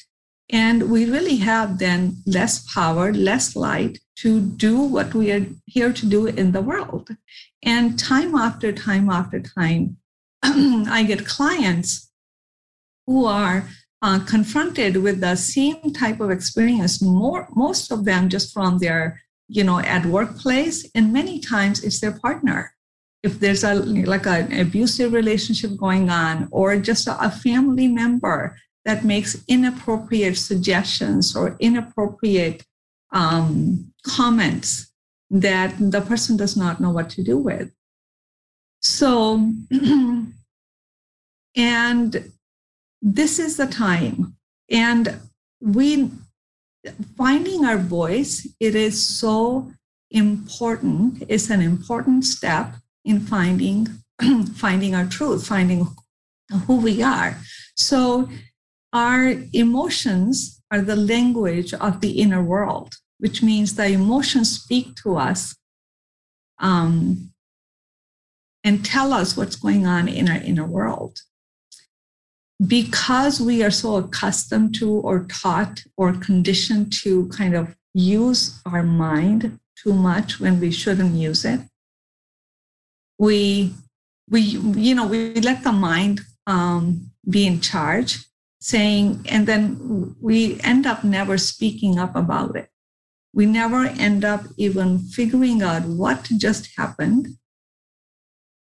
And 0.50 0.90
we 0.90 1.04
really 1.04 1.36
have 1.36 1.78
then 1.78 2.22
less 2.26 2.64
power, 2.72 3.12
less 3.12 3.54
light 3.54 3.98
to 4.20 4.40
do 4.40 4.80
what 4.80 5.14
we 5.14 5.30
are 5.32 5.46
here 5.66 5.92
to 5.92 6.06
do 6.06 6.26
in 6.26 6.52
the 6.52 6.62
world. 6.62 7.10
And 7.62 7.98
time 7.98 8.34
after 8.34 8.72
time 8.72 9.10
after 9.10 9.40
time, 9.40 9.98
I 10.42 11.04
get 11.06 11.26
clients 11.26 12.10
who 13.06 13.26
are 13.26 13.68
uh, 14.00 14.20
confronted 14.20 14.98
with 14.98 15.20
the 15.20 15.34
same 15.34 15.92
type 15.92 16.20
of 16.20 16.30
experience. 16.30 17.02
More, 17.02 17.48
most 17.54 17.90
of 17.90 18.04
them 18.04 18.28
just 18.28 18.52
from 18.52 18.78
their, 18.78 19.20
you 19.48 19.64
know, 19.64 19.80
at 19.80 20.06
workplace, 20.06 20.88
and 20.94 21.12
many 21.12 21.40
times 21.40 21.82
it's 21.82 22.00
their 22.00 22.16
partner. 22.18 22.74
If 23.22 23.40
there's 23.40 23.64
a 23.64 23.74
like 23.74 24.26
an 24.26 24.52
abusive 24.60 25.12
relationship 25.12 25.76
going 25.76 26.08
on, 26.10 26.48
or 26.50 26.76
just 26.76 27.08
a, 27.08 27.30
family 27.30 27.88
member 27.88 28.56
that 28.84 29.04
makes 29.04 29.42
inappropriate 29.48 30.36
suggestions 30.36 31.36
or 31.36 31.56
inappropriate 31.58 32.64
um, 33.12 33.92
comments 34.06 34.92
that 35.30 35.74
the 35.78 36.00
person 36.00 36.36
does 36.36 36.56
not 36.56 36.80
know 36.80 36.90
what 36.90 37.10
to 37.10 37.22
do 37.22 37.36
with. 37.36 37.70
So, 38.80 39.52
and 41.56 42.32
this 43.02 43.38
is 43.38 43.56
the 43.56 43.66
time. 43.66 44.36
And 44.70 45.20
we, 45.60 46.10
finding 47.16 47.64
our 47.64 47.78
voice, 47.78 48.46
it 48.60 48.74
is 48.74 49.04
so 49.04 49.70
important. 50.10 51.24
It's 51.28 51.50
an 51.50 51.60
important 51.60 52.24
step 52.24 52.74
in 53.04 53.20
finding, 53.20 53.88
finding 54.54 54.94
our 54.94 55.06
truth, 55.06 55.46
finding 55.46 55.86
who 56.66 56.76
we 56.80 57.02
are. 57.02 57.38
So, 57.76 58.28
our 58.92 59.34
emotions 59.52 60.62
are 60.70 60.80
the 60.80 60.96
language 60.96 61.74
of 61.74 62.00
the 62.00 62.20
inner 62.20 62.42
world, 62.42 62.94
which 63.18 63.42
means 63.42 63.74
the 63.74 63.86
emotions 63.86 64.60
speak 64.62 64.94
to 65.02 65.16
us 65.16 65.56
um, 66.58 67.30
and 68.64 68.84
tell 68.84 69.12
us 69.12 69.36
what's 69.36 69.56
going 69.56 69.86
on 69.86 70.08
in 70.08 70.28
our 70.28 70.38
inner 70.38 70.66
world. 70.66 71.18
Because 72.66 73.40
we 73.40 73.62
are 73.62 73.70
so 73.70 73.96
accustomed 73.96 74.74
to, 74.76 74.90
or 74.90 75.24
taught, 75.24 75.84
or 75.96 76.12
conditioned 76.12 76.92
to 77.04 77.28
kind 77.28 77.54
of 77.54 77.76
use 77.94 78.60
our 78.66 78.82
mind 78.82 79.60
too 79.80 79.92
much 79.92 80.40
when 80.40 80.58
we 80.58 80.70
shouldn't 80.70 81.14
use 81.14 81.44
it, 81.44 81.60
we 83.18 83.74
we 84.30 84.40
you 84.40 84.94
know 84.94 85.06
we 85.06 85.34
let 85.34 85.64
the 85.64 85.72
mind 85.72 86.20
um, 86.46 87.10
be 87.28 87.46
in 87.46 87.60
charge 87.60 88.18
saying, 88.60 89.24
and 89.28 89.46
then 89.46 90.16
we 90.20 90.60
end 90.62 90.86
up 90.86 91.04
never 91.04 91.38
speaking 91.38 91.98
up 91.98 92.16
about 92.16 92.56
it. 92.56 92.68
We 93.32 93.46
never 93.46 93.84
end 93.84 94.24
up 94.24 94.44
even 94.56 94.98
figuring 94.98 95.62
out 95.62 95.84
what 95.84 96.24
just 96.36 96.76
happened. 96.76 97.28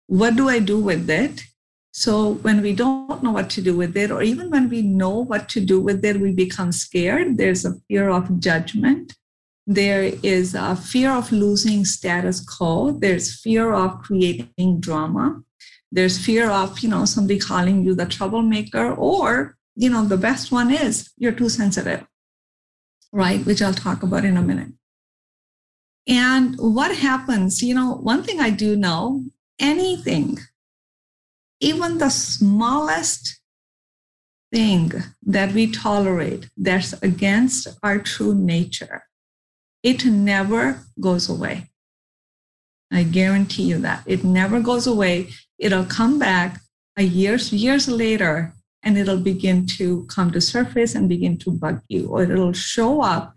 What 0.07 0.35
do 0.35 0.47
I 0.49 0.59
do 0.59 0.79
with 0.79 1.09
it? 1.09 1.43
So 1.91 2.33
when 2.35 2.61
we 2.61 2.73
don't 2.73 3.21
know 3.21 3.31
what 3.31 3.49
to 3.51 3.61
do 3.61 3.75
with 3.75 3.95
it, 3.97 4.09
or 4.09 4.23
even 4.23 4.49
when 4.49 4.69
we 4.69 4.81
know 4.81 5.19
what 5.19 5.49
to 5.49 5.59
do 5.59 5.79
with 5.79 6.03
it, 6.03 6.19
we 6.19 6.31
become 6.31 6.71
scared. 6.71 7.37
There's 7.37 7.65
a 7.65 7.75
fear 7.87 8.09
of 8.09 8.39
judgment. 8.39 9.13
There 9.65 10.03
is 10.23 10.55
a 10.55 10.75
fear 10.75 11.11
of 11.11 11.31
losing 11.31 11.85
status 11.85 12.39
quo. 12.43 12.91
There's 12.91 13.39
fear 13.39 13.73
of 13.73 14.01
creating 14.01 14.79
drama. 14.79 15.41
There's 15.91 16.23
fear 16.23 16.49
of, 16.49 16.79
you 16.79 16.89
know, 16.89 17.05
somebody 17.05 17.39
calling 17.39 17.85
you 17.85 17.95
the 17.95 18.05
troublemaker 18.05 18.93
or 18.93 19.57
you 19.75 19.89
know, 19.89 20.05
the 20.05 20.17
best 20.17 20.51
one 20.51 20.71
is 20.71 21.11
you're 21.17 21.31
too 21.31 21.49
sensitive, 21.49 22.05
right? 23.11 23.45
Which 23.45 23.61
I'll 23.61 23.73
talk 23.73 24.03
about 24.03 24.25
in 24.25 24.37
a 24.37 24.41
minute. 24.41 24.73
And 26.07 26.55
what 26.57 26.95
happens, 26.95 27.63
you 27.63 27.73
know, 27.73 27.93
one 27.93 28.23
thing 28.23 28.39
I 28.39 28.49
do 28.49 28.75
know 28.75 29.25
anything, 29.59 30.39
even 31.59 31.97
the 31.97 32.09
smallest 32.09 33.39
thing 34.51 34.91
that 35.25 35.53
we 35.53 35.71
tolerate 35.71 36.49
that's 36.57 36.93
against 37.01 37.67
our 37.81 37.99
true 37.99 38.35
nature, 38.35 39.03
it 39.83 40.05
never 40.05 40.79
goes 40.99 41.29
away. 41.29 41.69
I 42.91 43.03
guarantee 43.03 43.63
you 43.63 43.79
that 43.79 44.03
it 44.05 44.23
never 44.23 44.59
goes 44.59 44.87
away. 44.87 45.29
It'll 45.59 45.85
come 45.85 46.19
back 46.19 46.61
a 46.97 47.03
years 47.03 47.51
years 47.51 47.87
later 47.87 48.53
and 48.83 48.97
it'll 48.97 49.19
begin 49.19 49.65
to 49.65 50.05
come 50.05 50.31
to 50.31 50.41
surface 50.41 50.93
and 50.93 51.09
begin 51.09 51.37
to 51.37 51.51
bug 51.51 51.81
you 51.87 52.07
or 52.07 52.23
it'll 52.23 52.53
show 52.53 53.01
up 53.01 53.33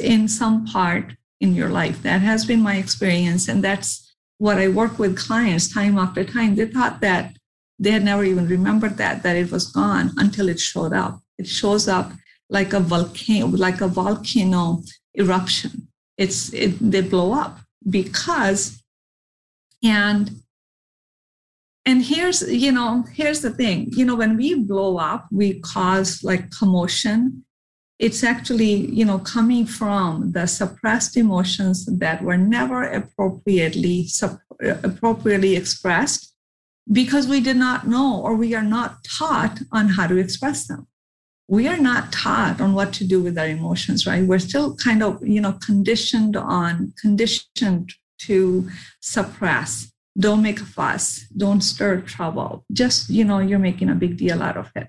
in 0.00 0.26
some 0.26 0.66
part 0.66 1.14
in 1.40 1.54
your 1.54 1.68
life 1.68 2.02
that 2.02 2.20
has 2.22 2.44
been 2.46 2.60
my 2.60 2.76
experience 2.76 3.46
and 3.46 3.62
that's 3.62 4.16
what 4.38 4.58
i 4.58 4.66
work 4.66 4.98
with 4.98 5.16
clients 5.16 5.72
time 5.72 5.98
after 5.98 6.24
time 6.24 6.54
they 6.54 6.66
thought 6.66 7.00
that 7.00 7.36
they 7.78 7.90
had 7.90 8.02
never 8.02 8.24
even 8.24 8.48
remembered 8.48 8.96
that 8.96 9.22
that 9.22 9.36
it 9.36 9.50
was 9.50 9.70
gone 9.70 10.10
until 10.16 10.48
it 10.48 10.58
showed 10.58 10.92
up 10.92 11.20
it 11.38 11.46
shows 11.46 11.86
up 11.86 12.10
like 12.48 12.72
a 12.72 12.80
volcano 12.80 13.46
like 13.46 13.80
a 13.80 13.88
volcano 13.88 14.82
eruption. 15.18 15.88
It's 16.16 16.52
it, 16.52 16.78
they 16.80 17.02
blow 17.02 17.32
up 17.32 17.60
because 17.88 18.82
and 19.84 20.42
and 21.84 22.02
here's 22.04 22.42
you 22.50 22.72
know 22.72 23.04
here's 23.12 23.42
the 23.42 23.50
thing. 23.50 23.88
You 23.92 24.04
know 24.04 24.16
when 24.16 24.36
we 24.36 24.54
blow 24.54 24.98
up 24.98 25.26
we 25.30 25.60
cause 25.60 26.22
like 26.22 26.50
commotion. 26.50 27.44
It's 27.98 28.22
actually 28.22 28.90
you 28.90 29.04
know 29.04 29.18
coming 29.18 29.66
from 29.66 30.32
the 30.32 30.46
suppressed 30.46 31.16
emotions 31.16 31.86
that 31.86 32.22
were 32.22 32.36
never 32.36 32.82
appropriately 32.82 34.08
appropriately 34.60 35.56
expressed 35.56 36.34
because 36.92 37.26
we 37.26 37.40
did 37.40 37.56
not 37.56 37.86
know 37.86 38.20
or 38.22 38.36
we 38.36 38.54
are 38.54 38.62
not 38.62 38.98
taught 39.04 39.60
on 39.72 39.88
how 39.88 40.06
to 40.06 40.16
express 40.16 40.66
them 40.66 40.86
we 41.48 41.68
are 41.68 41.78
not 41.78 42.12
taught 42.12 42.60
on 42.60 42.74
what 42.74 42.92
to 42.94 43.04
do 43.06 43.22
with 43.22 43.38
our 43.38 43.46
emotions 43.46 44.06
right? 44.06 44.24
We're 44.24 44.38
still 44.38 44.76
kind 44.76 45.02
of 45.02 45.26
you 45.26 45.40
know 45.40 45.52
conditioned 45.52 46.36
on 46.36 46.92
conditioned 47.00 47.92
to 48.20 48.68
suppress. 49.00 49.92
Don't 50.18 50.42
make 50.42 50.60
a 50.60 50.64
fuss. 50.64 51.26
Don't 51.36 51.60
stir 51.60 52.00
trouble. 52.00 52.64
Just 52.72 53.10
you 53.10 53.24
know 53.24 53.38
you're 53.38 53.58
making 53.58 53.90
a 53.90 53.94
big 53.94 54.16
deal 54.16 54.42
out 54.42 54.56
of 54.56 54.70
it. 54.74 54.88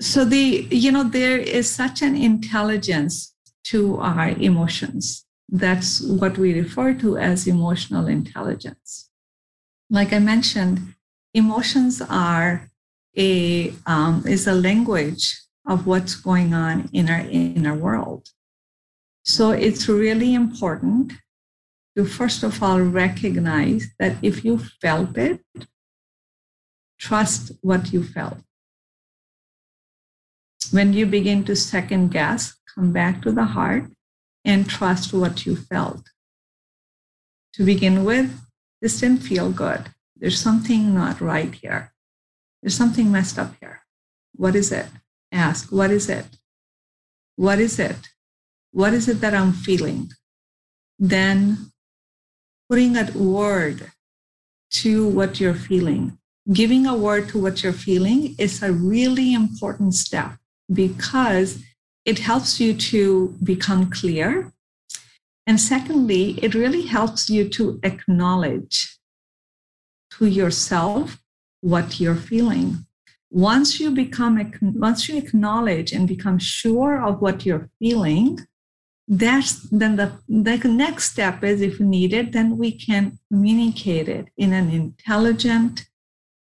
So 0.00 0.24
the 0.24 0.66
you 0.70 0.92
know 0.92 1.04
there 1.04 1.38
is 1.38 1.68
such 1.70 2.02
an 2.02 2.16
intelligence 2.16 3.34
to 3.64 3.98
our 3.98 4.28
emotions. 4.28 5.24
That's 5.48 6.00
what 6.00 6.38
we 6.38 6.58
refer 6.58 6.94
to 6.94 7.18
as 7.18 7.46
emotional 7.46 8.06
intelligence. 8.06 9.10
Like 9.90 10.12
i 10.12 10.18
mentioned 10.18 10.94
emotions 11.34 12.00
are 12.00 12.70
a 13.16 13.72
um, 13.86 14.24
is 14.26 14.46
a 14.46 14.54
language 14.54 15.40
of 15.66 15.86
what's 15.86 16.14
going 16.14 16.52
on 16.52 16.88
in 16.92 17.08
our 17.08 17.20
inner 17.30 17.74
world 17.74 18.28
so 19.24 19.52
it's 19.52 19.88
really 19.88 20.34
important 20.34 21.12
to 21.96 22.04
first 22.04 22.42
of 22.42 22.62
all 22.62 22.80
recognize 22.80 23.88
that 23.98 24.16
if 24.20 24.44
you 24.44 24.58
felt 24.58 25.16
it, 25.16 25.40
trust 26.98 27.52
what 27.62 27.92
you 27.92 28.04
felt. 28.04 28.38
When 30.70 30.92
you 30.92 31.06
begin 31.06 31.44
to 31.44 31.56
second 31.56 32.10
guess, 32.10 32.54
come 32.74 32.92
back 32.92 33.22
to 33.22 33.32
the 33.32 33.44
heart 33.44 33.90
and 34.44 34.68
trust 34.68 35.14
what 35.14 35.46
you 35.46 35.56
felt. 35.56 36.10
To 37.54 37.64
begin 37.64 38.04
with, 38.04 38.40
this 38.82 39.00
didn't 39.00 39.22
feel 39.22 39.50
good. 39.50 39.86
There's 40.16 40.40
something 40.40 40.94
not 40.94 41.20
right 41.20 41.54
here. 41.54 41.93
There's 42.64 42.78
something 42.78 43.12
messed 43.12 43.38
up 43.38 43.52
here. 43.60 43.82
What 44.34 44.56
is 44.56 44.72
it? 44.72 44.86
Ask, 45.30 45.70
what 45.70 45.90
is 45.90 46.08
it? 46.08 46.24
What 47.36 47.58
is 47.58 47.78
it? 47.78 48.08
What 48.72 48.94
is 48.94 49.06
it 49.06 49.20
that 49.20 49.34
I'm 49.34 49.52
feeling? 49.52 50.12
Then 50.98 51.72
putting 52.70 52.96
a 52.96 53.10
word 53.12 53.92
to 54.80 55.06
what 55.06 55.40
you're 55.40 55.52
feeling. 55.52 56.16
Giving 56.50 56.86
a 56.86 56.96
word 56.96 57.28
to 57.28 57.38
what 57.38 57.62
you're 57.62 57.74
feeling 57.74 58.34
is 58.38 58.62
a 58.62 58.72
really 58.72 59.34
important 59.34 59.94
step 59.94 60.38
because 60.72 61.62
it 62.06 62.20
helps 62.20 62.60
you 62.60 62.72
to 62.72 63.36
become 63.42 63.90
clear. 63.90 64.54
And 65.46 65.60
secondly, 65.60 66.38
it 66.42 66.54
really 66.54 66.86
helps 66.86 67.28
you 67.28 67.46
to 67.50 67.78
acknowledge 67.82 68.98
to 70.12 70.24
yourself 70.24 71.20
what 71.64 71.98
you're 71.98 72.14
feeling. 72.14 72.84
Once 73.30 73.80
you 73.80 73.90
become, 73.90 74.52
once 74.60 75.08
you 75.08 75.16
acknowledge 75.16 75.92
and 75.92 76.06
become 76.06 76.38
sure 76.38 77.02
of 77.02 77.22
what 77.22 77.46
you're 77.46 77.70
feeling, 77.78 78.38
that's 79.08 79.60
then 79.70 79.96
the, 79.96 80.12
the 80.28 80.56
next 80.68 81.10
step 81.12 81.44
is 81.44 81.60
if 81.60 81.78
needed 81.78 82.32
then 82.32 82.56
we 82.56 82.72
can 82.72 83.18
communicate 83.30 84.08
it 84.08 84.28
in 84.38 84.52
an 84.54 84.70
intelligent 84.70 85.84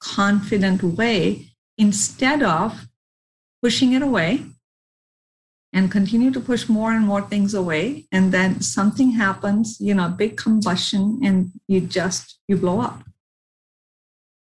confident 0.00 0.82
way 0.82 1.46
instead 1.76 2.42
of 2.42 2.88
pushing 3.62 3.92
it 3.92 4.00
away 4.00 4.46
and 5.74 5.90
continue 5.90 6.30
to 6.30 6.40
push 6.40 6.70
more 6.70 6.92
and 6.92 7.06
more 7.06 7.20
things 7.20 7.52
away 7.52 8.06
and 8.12 8.32
then 8.32 8.62
something 8.62 9.10
happens 9.10 9.76
you 9.78 9.94
know 9.94 10.08
big 10.08 10.38
combustion 10.38 11.20
and 11.22 11.50
you 11.66 11.82
just 11.82 12.38
you 12.48 12.56
blow 12.56 12.80
up 12.80 13.02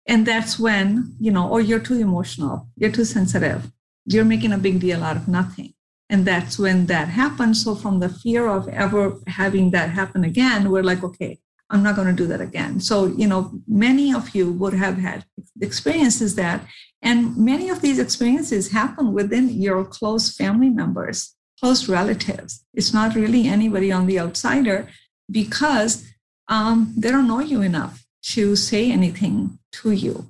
and 0.07 0.25
that's 0.25 0.59
when 0.59 1.15
you 1.19 1.31
know 1.31 1.47
or 1.47 1.61
you're 1.61 1.79
too 1.79 1.99
emotional 1.99 2.67
you're 2.75 2.91
too 2.91 3.05
sensitive 3.05 3.71
you're 4.05 4.25
making 4.25 4.51
a 4.51 4.57
big 4.57 4.79
deal 4.79 5.03
out 5.03 5.15
of 5.15 5.27
nothing. 5.27 5.73
And 6.09 6.25
that's 6.25 6.59
when 6.59 6.87
that 6.87 7.07
happens. 7.07 7.63
So 7.63 7.73
from 7.73 8.01
the 8.01 8.09
fear 8.09 8.47
of 8.47 8.67
ever 8.67 9.17
having 9.27 9.71
that 9.71 9.89
happen 9.89 10.23
again 10.23 10.69
we're 10.69 10.83
like 10.83 11.03
okay 11.03 11.39
i'm 11.69 11.81
not 11.81 11.95
going 11.95 12.07
to 12.07 12.21
do 12.23 12.27
that 12.27 12.41
again. 12.41 12.79
So 12.79 13.07
you 13.07 13.27
know 13.27 13.51
many 13.67 14.13
of 14.13 14.35
you 14.35 14.51
would 14.51 14.73
have 14.73 14.97
had 14.97 15.25
experiences 15.61 16.35
that 16.35 16.65
and 17.01 17.35
many 17.35 17.69
of 17.69 17.81
these 17.81 17.99
experiences 17.99 18.71
happen 18.71 19.13
within 19.13 19.49
your 19.49 19.83
close 19.83 20.35
family 20.35 20.69
members 20.69 21.35
close 21.59 21.87
relatives. 21.87 22.65
It's 22.73 22.93
not 22.93 23.15
really 23.15 23.47
anybody 23.47 23.89
on 23.89 24.05
the 24.05 24.19
outsider 24.19 24.89
because 25.31 26.05
um, 26.49 26.93
they 26.97 27.09
don't 27.09 27.27
know 27.27 27.39
you 27.39 27.61
enough 27.61 28.02
to 28.23 28.55
say 28.55 28.91
anything 28.91 29.59
to 29.71 29.91
you. 29.91 30.29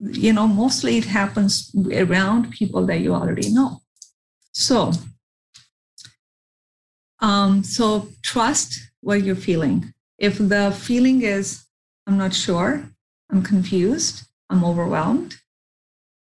You 0.00 0.32
know 0.32 0.48
mostly 0.48 0.98
it 0.98 1.04
happens 1.04 1.74
around 1.94 2.50
people 2.50 2.86
that 2.86 3.00
you 3.00 3.14
already 3.14 3.52
know. 3.52 3.80
So 4.52 4.92
um, 7.20 7.62
so 7.62 8.08
trust 8.22 8.80
what 9.00 9.22
you're 9.22 9.36
feeling. 9.36 9.94
If 10.18 10.38
the 10.38 10.72
feeling 10.72 11.22
is 11.22 11.64
i'm 12.06 12.18
not 12.18 12.34
sure 12.34 12.90
i'm 13.30 13.44
confused 13.44 14.24
i'm 14.50 14.64
overwhelmed 14.64 15.36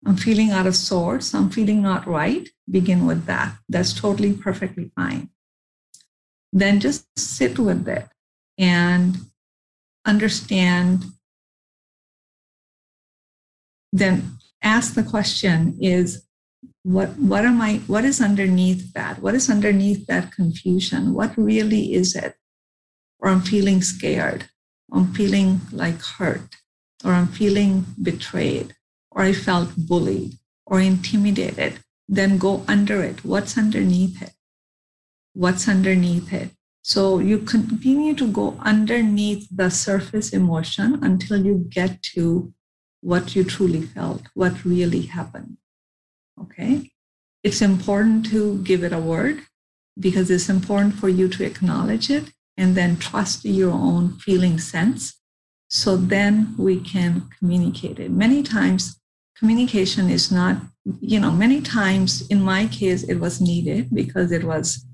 i'm 0.05 0.15
feeling 0.15 0.51
out 0.51 0.67
of 0.67 0.75
sorts 0.75 1.33
i'm 1.33 1.49
feeling 1.49 1.81
not 1.81 2.05
right 2.05 2.47
begin 2.69 3.05
with 3.05 3.25
that. 3.25 3.57
That's 3.69 3.93
totally 3.93 4.33
perfectly 4.33 4.91
fine. 4.95 5.29
Then 6.51 6.79
just 6.79 7.07
sit 7.17 7.59
with 7.59 7.87
it 7.87 8.07
and 8.57 9.17
understand 10.05 11.05
then 13.91 14.37
ask 14.61 14.93
the 14.93 15.03
question 15.03 15.77
is 15.79 16.25
what 16.83 17.09
what 17.17 17.45
am 17.45 17.61
i 17.61 17.77
what 17.87 18.05
is 18.05 18.21
underneath 18.21 18.93
that? 18.93 19.21
What 19.21 19.35
is 19.35 19.49
underneath 19.49 20.05
that 20.07 20.31
confusion? 20.31 21.13
What 21.13 21.37
really 21.37 21.93
is 21.93 22.15
it? 22.15 22.35
Or 23.19 23.29
i'm 23.29 23.41
feeling 23.41 23.81
scared 23.81 24.49
i'm 24.93 25.13
feeling 25.13 25.61
like 25.71 26.01
hurt 26.01 26.55
or 27.03 27.11
i'm 27.11 27.27
feeling 27.27 27.85
betrayed 28.01 28.75
or 29.11 29.23
i 29.23 29.33
felt 29.33 29.69
bullied 29.75 30.37
or 30.67 30.79
intimidated 30.79 31.79
then 32.07 32.37
go 32.37 32.63
under 32.67 33.01
it. 33.01 33.25
What's 33.25 33.57
underneath 33.57 34.21
it? 34.21 34.33
What's 35.33 35.67
underneath 35.67 36.31
it 36.31 36.51
so 36.87 37.17
you 37.17 37.39
continue 37.39 38.13
to 38.13 38.27
go 38.27 38.55
underneath 38.59 39.47
the 39.49 39.71
surface 39.71 40.29
emotion 40.33 41.03
until 41.03 41.43
you 41.43 41.65
get 41.67 42.03
to 42.13 42.53
what 43.01 43.35
you 43.35 43.43
truly 43.43 43.81
felt, 43.81 44.21
what 44.35 44.63
really 44.63 45.01
happened. 45.01 45.57
Okay? 46.39 46.91
It's 47.43 47.63
important 47.63 48.27
to 48.27 48.61
give 48.61 48.83
it 48.83 48.93
a 48.93 48.99
word 48.99 49.41
because 49.99 50.29
it's 50.29 50.47
important 50.47 50.93
for 50.93 51.09
you 51.09 51.27
to 51.29 51.43
acknowledge 51.43 52.11
it 52.11 52.29
and 52.55 52.75
then 52.75 52.97
trust 52.97 53.45
your 53.45 53.73
own 53.73 54.19
feeling 54.19 54.59
sense. 54.59 55.19
So 55.67 55.97
then 55.97 56.53
we 56.55 56.79
can 56.79 57.27
communicate 57.39 57.97
it. 57.97 58.11
Many 58.11 58.43
times, 58.43 59.01
communication 59.35 60.07
is 60.07 60.31
not, 60.31 60.57
you 60.99 61.19
know, 61.19 61.31
many 61.31 61.61
times 61.61 62.27
in 62.27 62.43
my 62.43 62.67
case, 62.67 63.01
it 63.01 63.15
was 63.15 63.41
needed 63.41 63.89
because 63.91 64.31
it 64.31 64.43
was 64.43 64.85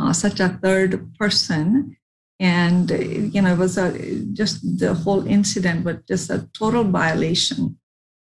uh, 0.00 0.12
such 0.12 0.40
a 0.40 0.48
third 0.48 1.14
person. 1.18 1.96
And 2.38 2.90
you 2.90 3.42
know 3.42 3.52
it 3.52 3.58
was 3.58 3.76
a 3.76 4.24
just 4.32 4.78
the 4.78 4.94
whole 4.94 5.26
incident 5.26 5.84
was 5.84 5.96
just 6.08 6.30
a 6.30 6.48
total 6.58 6.84
violation 6.84 7.78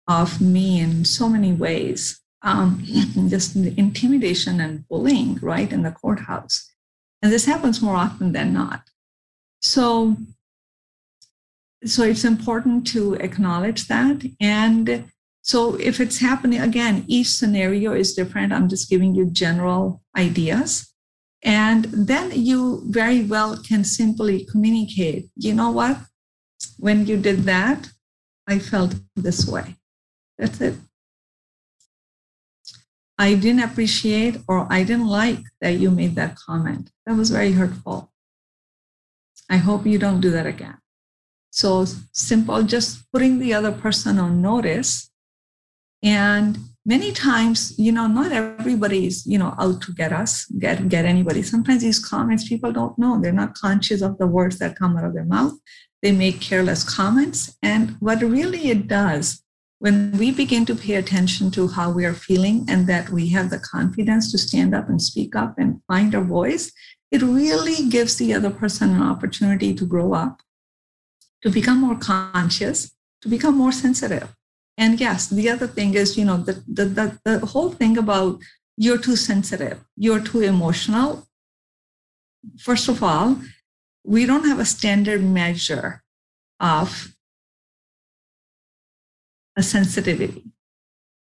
of 0.08 0.40
me 0.40 0.80
in 0.80 1.04
so 1.04 1.28
many 1.28 1.52
ways. 1.52 2.18
Um, 2.42 2.82
just 3.28 3.56
intimidation 3.56 4.58
and 4.58 4.88
bullying 4.88 5.38
right 5.42 5.70
in 5.70 5.82
the 5.82 5.90
courthouse. 5.90 6.72
And 7.20 7.30
this 7.30 7.44
happens 7.44 7.82
more 7.82 7.96
often 7.96 8.32
than 8.32 8.54
not. 8.54 8.84
So 9.60 10.16
so 11.84 12.02
it's 12.04 12.24
important 12.24 12.86
to 12.88 13.14
acknowledge 13.14 13.86
that. 13.88 14.22
And 14.40 15.04
so 15.42 15.74
if 15.74 16.00
it's 16.00 16.20
happening 16.20 16.60
again 16.60 17.04
each 17.06 17.28
scenario 17.28 17.92
is 17.92 18.14
different. 18.14 18.54
I'm 18.54 18.70
just 18.70 18.88
giving 18.88 19.14
you 19.14 19.26
general 19.26 20.02
ideas 20.16 20.89
and 21.42 21.84
then 21.84 22.32
you 22.32 22.82
very 22.86 23.22
well 23.24 23.56
can 23.56 23.84
simply 23.84 24.44
communicate, 24.44 25.28
you 25.36 25.54
know 25.54 25.70
what? 25.70 25.98
When 26.78 27.06
you 27.06 27.16
did 27.16 27.44
that, 27.44 27.90
I 28.46 28.58
felt 28.58 28.94
this 29.16 29.46
way. 29.46 29.76
That's 30.38 30.60
it. 30.60 30.74
I 33.18 33.34
didn't 33.34 33.62
appreciate 33.62 34.38
or 34.48 34.66
I 34.70 34.82
didn't 34.82 35.06
like 35.06 35.40
that 35.60 35.78
you 35.78 35.90
made 35.90 36.14
that 36.16 36.36
comment. 36.36 36.90
That 37.04 37.16
was 37.16 37.30
very 37.30 37.52
hurtful. 37.52 38.10
I 39.50 39.56
hope 39.56 39.84
you 39.86 39.98
don't 39.98 40.20
do 40.20 40.30
that 40.30 40.46
again. 40.46 40.78
So 41.50 41.84
simple, 42.12 42.62
just 42.62 43.10
putting 43.12 43.38
the 43.38 43.52
other 43.52 43.72
person 43.72 44.18
on 44.18 44.40
notice 44.40 45.10
and 46.02 46.58
many 46.90 47.12
times 47.12 47.58
you 47.78 47.92
know 47.96 48.06
not 48.08 48.32
everybody's 48.32 49.16
you 49.32 49.38
know 49.40 49.52
out 49.64 49.78
to 49.82 49.90
get 50.00 50.12
us 50.22 50.32
get 50.64 50.88
get 50.94 51.04
anybody. 51.14 51.42
Sometimes 51.42 51.82
these 51.82 52.02
comments 52.12 52.48
people 52.52 52.72
don't 52.78 52.98
know. 53.02 53.12
They're 53.20 53.40
not 53.42 53.60
conscious 53.66 54.00
of 54.02 54.18
the 54.18 54.30
words 54.38 54.56
that 54.58 54.78
come 54.80 54.96
out 54.96 55.08
of 55.08 55.14
their 55.14 55.30
mouth. 55.36 55.54
They 56.02 56.12
make 56.12 56.40
careless 56.40 56.82
comments. 56.98 57.40
And 57.62 57.96
what 58.00 58.20
really 58.22 58.64
it 58.74 58.88
does 58.88 59.42
when 59.80 59.96
we 60.20 60.28
begin 60.42 60.64
to 60.66 60.74
pay 60.74 60.96
attention 60.96 61.50
to 61.52 61.68
how 61.76 61.88
we 61.90 62.04
are 62.04 62.18
feeling 62.28 62.66
and 62.68 62.86
that 62.86 63.08
we 63.16 63.28
have 63.36 63.48
the 63.50 63.62
confidence 63.74 64.30
to 64.30 64.38
stand 64.46 64.74
up 64.78 64.88
and 64.88 65.00
speak 65.00 65.34
up 65.42 65.54
and 65.58 65.80
find 65.88 66.14
our 66.14 66.28
voice 66.40 66.64
it 67.10 67.22
really 67.22 67.88
gives 67.88 68.14
the 68.16 68.32
other 68.36 68.52
person 68.62 68.90
an 68.90 69.02
opportunity 69.12 69.70
to 69.74 69.84
grow 69.94 70.12
up 70.24 70.42
to 71.42 71.50
become 71.58 71.80
more 71.86 71.98
conscious 72.12 72.78
to 73.22 73.28
become 73.34 73.56
more 73.62 73.72
sensitive 73.72 74.28
and 74.80 74.98
yes, 74.98 75.28
the 75.28 75.50
other 75.50 75.66
thing 75.66 75.92
is, 75.92 76.16
you 76.16 76.24
know, 76.24 76.38
the, 76.38 76.54
the, 76.66 76.86
the, 76.86 77.18
the 77.22 77.46
whole 77.46 77.70
thing 77.70 77.98
about 77.98 78.40
you're 78.78 78.96
too 78.96 79.14
sensitive, 79.14 79.84
you're 79.94 80.22
too 80.22 80.40
emotional. 80.40 81.28
First 82.58 82.88
of 82.88 83.02
all, 83.02 83.36
we 84.04 84.24
don't 84.24 84.46
have 84.46 84.58
a 84.58 84.64
standard 84.64 85.22
measure 85.22 86.02
of 86.58 87.14
a 89.54 89.62
sensitivity. 89.62 90.44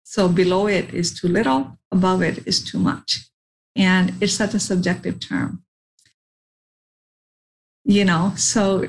So 0.04 0.28
below 0.28 0.66
it 0.66 0.92
is 0.92 1.14
too 1.14 1.28
little, 1.28 1.78
above 1.92 2.24
it 2.24 2.48
is 2.48 2.64
too 2.64 2.80
much. 2.80 3.30
And 3.76 4.16
it's 4.22 4.34
such 4.34 4.56
a 4.56 4.60
subjective 4.60 5.20
term. 5.20 5.64
You 7.84 8.06
know, 8.06 8.34
so 8.38 8.88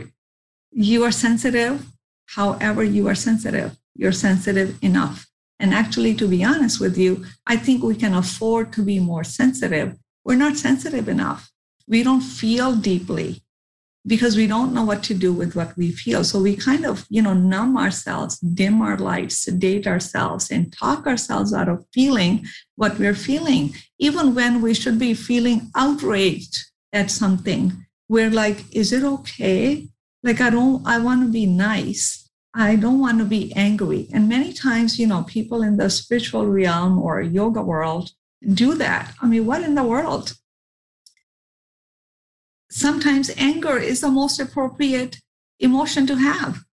you 0.70 1.04
are 1.04 1.12
sensitive, 1.12 1.84
however, 2.28 2.82
you 2.82 3.06
are 3.06 3.14
sensitive 3.14 3.76
you're 3.96 4.12
sensitive 4.12 4.78
enough. 4.82 5.26
And 5.58 5.72
actually, 5.72 6.14
to 6.16 6.28
be 6.28 6.44
honest 6.44 6.80
with 6.80 6.98
you, 6.98 7.24
I 7.46 7.56
think 7.56 7.82
we 7.82 7.96
can 7.96 8.14
afford 8.14 8.72
to 8.74 8.82
be 8.82 8.98
more 8.98 9.24
sensitive. 9.24 9.96
We're 10.24 10.36
not 10.36 10.56
sensitive 10.56 11.08
enough. 11.08 11.50
We 11.88 12.02
don't 12.02 12.20
feel 12.20 12.74
deeply 12.74 13.42
because 14.06 14.36
we 14.36 14.46
don't 14.46 14.72
know 14.72 14.84
what 14.84 15.02
to 15.04 15.14
do 15.14 15.32
with 15.32 15.56
what 15.56 15.76
we 15.76 15.90
feel. 15.90 16.22
So 16.24 16.40
we 16.40 16.56
kind 16.56 16.84
of, 16.84 17.06
you 17.08 17.22
know, 17.22 17.32
numb 17.32 17.76
ourselves, 17.76 18.38
dim 18.38 18.80
our 18.82 18.96
lights, 18.96 19.38
sedate 19.38 19.86
ourselves, 19.86 20.50
and 20.50 20.72
talk 20.72 21.06
ourselves 21.06 21.52
out 21.52 21.68
of 21.68 21.84
feeling 21.92 22.46
what 22.76 22.98
we're 22.98 23.14
feeling. 23.14 23.74
Even 23.98 24.34
when 24.34 24.62
we 24.62 24.74
should 24.74 24.98
be 24.98 25.14
feeling 25.14 25.70
outraged 25.74 26.56
at 26.92 27.10
something, 27.10 27.86
we're 28.08 28.30
like, 28.30 28.64
is 28.72 28.92
it 28.92 29.02
okay? 29.02 29.88
Like, 30.22 30.40
I 30.40 30.50
don't, 30.50 30.86
I 30.86 30.98
want 30.98 31.22
to 31.22 31.32
be 31.32 31.46
nice 31.46 32.25
I 32.58 32.76
don't 32.76 33.00
want 33.00 33.18
to 33.18 33.26
be 33.26 33.52
angry. 33.54 34.08
And 34.14 34.30
many 34.30 34.54
times, 34.54 34.98
you 34.98 35.06
know, 35.06 35.24
people 35.24 35.62
in 35.62 35.76
the 35.76 35.90
spiritual 35.90 36.46
realm 36.46 36.98
or 36.98 37.20
yoga 37.20 37.60
world 37.60 38.12
do 38.54 38.74
that. 38.76 39.14
I 39.20 39.26
mean, 39.26 39.44
what 39.44 39.62
in 39.62 39.74
the 39.74 39.84
world? 39.84 40.32
Sometimes 42.70 43.30
anger 43.36 43.76
is 43.76 44.00
the 44.00 44.10
most 44.10 44.40
appropriate 44.40 45.18
emotion 45.60 46.06
to 46.06 46.16
have. 46.16 46.64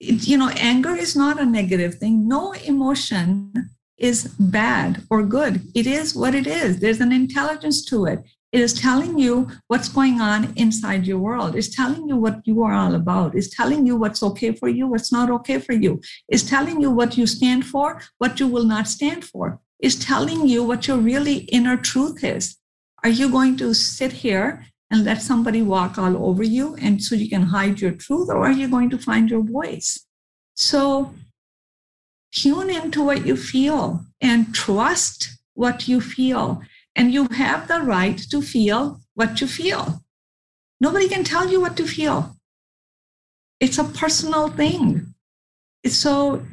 It, 0.00 0.26
you 0.26 0.36
know, 0.36 0.48
anger 0.56 0.96
is 0.96 1.14
not 1.14 1.40
a 1.40 1.46
negative 1.46 1.94
thing. 1.94 2.26
No 2.26 2.52
emotion 2.52 3.70
is 3.96 4.34
bad 4.40 5.04
or 5.08 5.22
good. 5.22 5.62
It 5.74 5.86
is 5.86 6.16
what 6.16 6.34
it 6.34 6.48
is. 6.48 6.80
There's 6.80 7.00
an 7.00 7.12
intelligence 7.12 7.84
to 7.86 8.06
it. 8.06 8.24
It 8.52 8.60
is 8.60 8.74
telling 8.74 9.18
you 9.18 9.48
what's 9.68 9.88
going 9.88 10.20
on 10.20 10.52
inside 10.56 11.06
your 11.06 11.18
world. 11.18 11.54
It's 11.54 11.74
telling 11.74 12.08
you 12.08 12.16
what 12.16 12.40
you 12.44 12.62
are 12.64 12.72
all 12.72 12.94
about. 12.94 13.36
It's 13.36 13.54
telling 13.54 13.86
you 13.86 13.96
what's 13.96 14.22
okay 14.22 14.52
for 14.52 14.68
you, 14.68 14.88
what's 14.88 15.12
not 15.12 15.30
okay 15.30 15.58
for 15.58 15.72
you. 15.72 16.00
It's 16.28 16.42
telling 16.42 16.80
you 16.80 16.90
what 16.90 17.16
you 17.16 17.26
stand 17.26 17.64
for, 17.64 18.02
what 18.18 18.40
you 18.40 18.48
will 18.48 18.64
not 18.64 18.88
stand 18.88 19.24
for. 19.24 19.60
is 19.80 19.96
telling 19.96 20.46
you 20.46 20.62
what 20.62 20.86
your 20.86 20.98
really 20.98 21.38
inner 21.58 21.76
truth 21.76 22.22
is. 22.22 22.56
Are 23.02 23.08
you 23.08 23.30
going 23.30 23.56
to 23.58 23.74
sit 23.74 24.12
here 24.12 24.66
and 24.90 25.04
let 25.04 25.22
somebody 25.22 25.62
walk 25.62 25.98
all 25.98 26.24
over 26.28 26.42
you 26.42 26.74
and 26.76 27.02
so 27.02 27.14
you 27.14 27.28
can 27.28 27.44
hide 27.44 27.80
your 27.80 27.92
truth, 27.92 28.28
or 28.28 28.44
are 28.44 28.52
you 28.52 28.68
going 28.68 28.90
to 28.90 28.98
find 28.98 29.30
your 29.30 29.42
voice? 29.42 30.06
So 30.54 31.14
tune 32.32 32.70
into 32.70 33.02
what 33.02 33.24
you 33.24 33.36
feel 33.36 34.04
and 34.20 34.54
trust 34.54 35.38
what 35.54 35.88
you 35.88 36.00
feel. 36.00 36.62
And 36.96 37.12
you 37.12 37.28
have 37.28 37.68
the 37.68 37.80
right 37.80 38.18
to 38.30 38.42
feel 38.42 39.00
what 39.14 39.40
you 39.40 39.46
feel. 39.46 40.02
Nobody 40.80 41.08
can 41.08 41.24
tell 41.24 41.48
you 41.48 41.60
what 41.60 41.76
to 41.76 41.86
feel. 41.86 42.36
It's 43.60 43.78
a 43.78 43.84
personal 43.84 44.48
thing. 44.48 45.14
So 45.86 46.46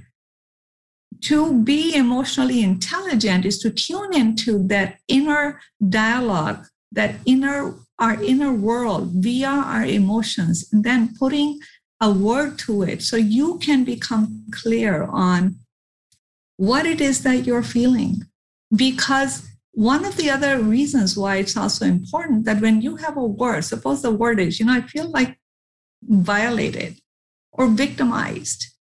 to 1.21 1.63
be 1.63 1.95
emotionally 1.95 2.61
intelligent 2.61 3.45
is 3.45 3.59
to 3.59 3.71
tune 3.71 4.13
into 4.13 4.67
that 4.67 4.99
inner 5.07 5.61
dialogue, 5.89 6.67
that 6.91 7.15
inner 7.25 7.75
our 7.99 8.21
inner 8.21 8.53
world 8.53 9.09
via 9.15 9.49
our 9.49 9.83
emotions, 9.83 10.69
and 10.71 10.83
then 10.83 11.15
putting 11.17 11.59
a 11.99 12.11
word 12.11 12.59
to 12.59 12.83
it 12.83 13.01
so 13.01 13.17
you 13.17 13.57
can 13.57 13.83
become 13.83 14.45
clear 14.51 15.03
on 15.05 15.55
what 16.57 16.85
it 16.85 17.01
is 17.01 17.23
that 17.23 17.45
you're 17.45 17.63
feeling. 17.63 18.23
Because 18.75 19.47
one 19.77 20.03
of 20.05 20.17
the 20.17 20.29
other 20.29 20.59
reasons 20.59 21.15
why 21.15 21.37
it's 21.37 21.55
also 21.55 21.85
important 21.85 22.45
that 22.45 22.61
when 22.61 22.81
you 22.81 22.95
have 22.97 23.15
a 23.15 23.23
word, 23.23 23.63
suppose 23.63 24.01
the 24.01 24.11
word 24.11 24.39
is, 24.39 24.59
you 24.59 24.65
know, 24.65 24.73
I 24.73 24.81
feel 24.81 25.09
like 25.09 25.37
violated 26.01 26.99
or 27.51 27.67
victimized 27.67 28.77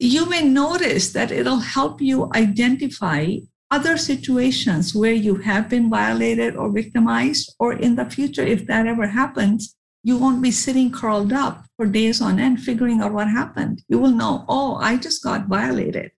you 0.00 0.24
may 0.24 0.42
notice 0.42 1.12
that 1.12 1.30
it'll 1.30 1.58
help 1.58 2.00
you 2.00 2.30
identify 2.34 3.36
other 3.70 3.98
situations 3.98 4.94
where 4.94 5.12
you 5.12 5.36
have 5.36 5.68
been 5.68 5.90
violated 5.90 6.56
or 6.56 6.72
victimized, 6.72 7.54
or 7.60 7.74
in 7.74 7.96
the 7.96 8.08
future, 8.08 8.42
if 8.42 8.66
that 8.66 8.86
ever 8.86 9.08
happens, 9.08 9.76
you 10.02 10.16
won't 10.16 10.42
be 10.42 10.50
sitting 10.50 10.90
curled 10.90 11.34
up 11.34 11.66
for 11.76 11.84
days 11.84 12.22
on 12.22 12.40
end 12.40 12.60
figuring 12.62 13.02
out 13.02 13.12
what 13.12 13.28
happened. 13.28 13.82
You 13.88 13.98
will 13.98 14.10
know, 14.10 14.46
oh, 14.48 14.76
I 14.76 14.96
just 14.96 15.22
got 15.22 15.46
violated. 15.46 16.12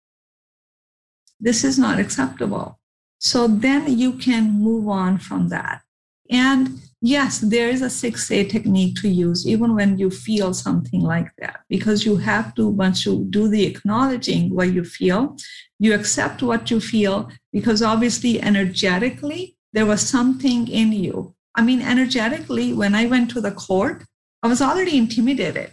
This 1.40 1.64
is 1.64 1.76
not 1.76 1.98
acceptable. 1.98 2.78
So 3.22 3.46
then 3.46 3.98
you 3.98 4.14
can 4.14 4.50
move 4.50 4.88
on 4.88 5.16
from 5.16 5.48
that. 5.50 5.82
And 6.28 6.80
yes, 7.00 7.38
there 7.38 7.68
is 7.68 7.80
a 7.80 7.86
6A 7.86 8.50
technique 8.50 8.96
to 8.96 9.08
use 9.08 9.46
even 9.46 9.76
when 9.76 9.96
you 9.96 10.10
feel 10.10 10.52
something 10.52 11.00
like 11.00 11.30
that, 11.38 11.60
because 11.68 12.04
you 12.04 12.16
have 12.16 12.52
to, 12.56 12.66
once 12.66 13.06
you 13.06 13.24
do 13.30 13.46
the 13.46 13.64
acknowledging 13.64 14.52
what 14.52 14.72
you 14.72 14.82
feel, 14.82 15.36
you 15.78 15.94
accept 15.94 16.42
what 16.42 16.68
you 16.68 16.80
feel, 16.80 17.30
because 17.52 17.80
obviously, 17.80 18.42
energetically, 18.42 19.56
there 19.72 19.86
was 19.86 20.00
something 20.00 20.66
in 20.66 20.90
you. 20.90 21.32
I 21.54 21.62
mean, 21.62 21.80
energetically, 21.80 22.72
when 22.72 22.96
I 22.96 23.06
went 23.06 23.30
to 23.30 23.40
the 23.40 23.52
court, 23.52 24.02
I 24.42 24.48
was 24.48 24.60
already 24.60 24.98
intimidated. 24.98 25.70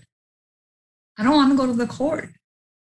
I 1.18 1.24
don't 1.24 1.36
want 1.36 1.52
to 1.52 1.58
go 1.58 1.66
to 1.66 1.74
the 1.74 1.88
court 1.88 2.30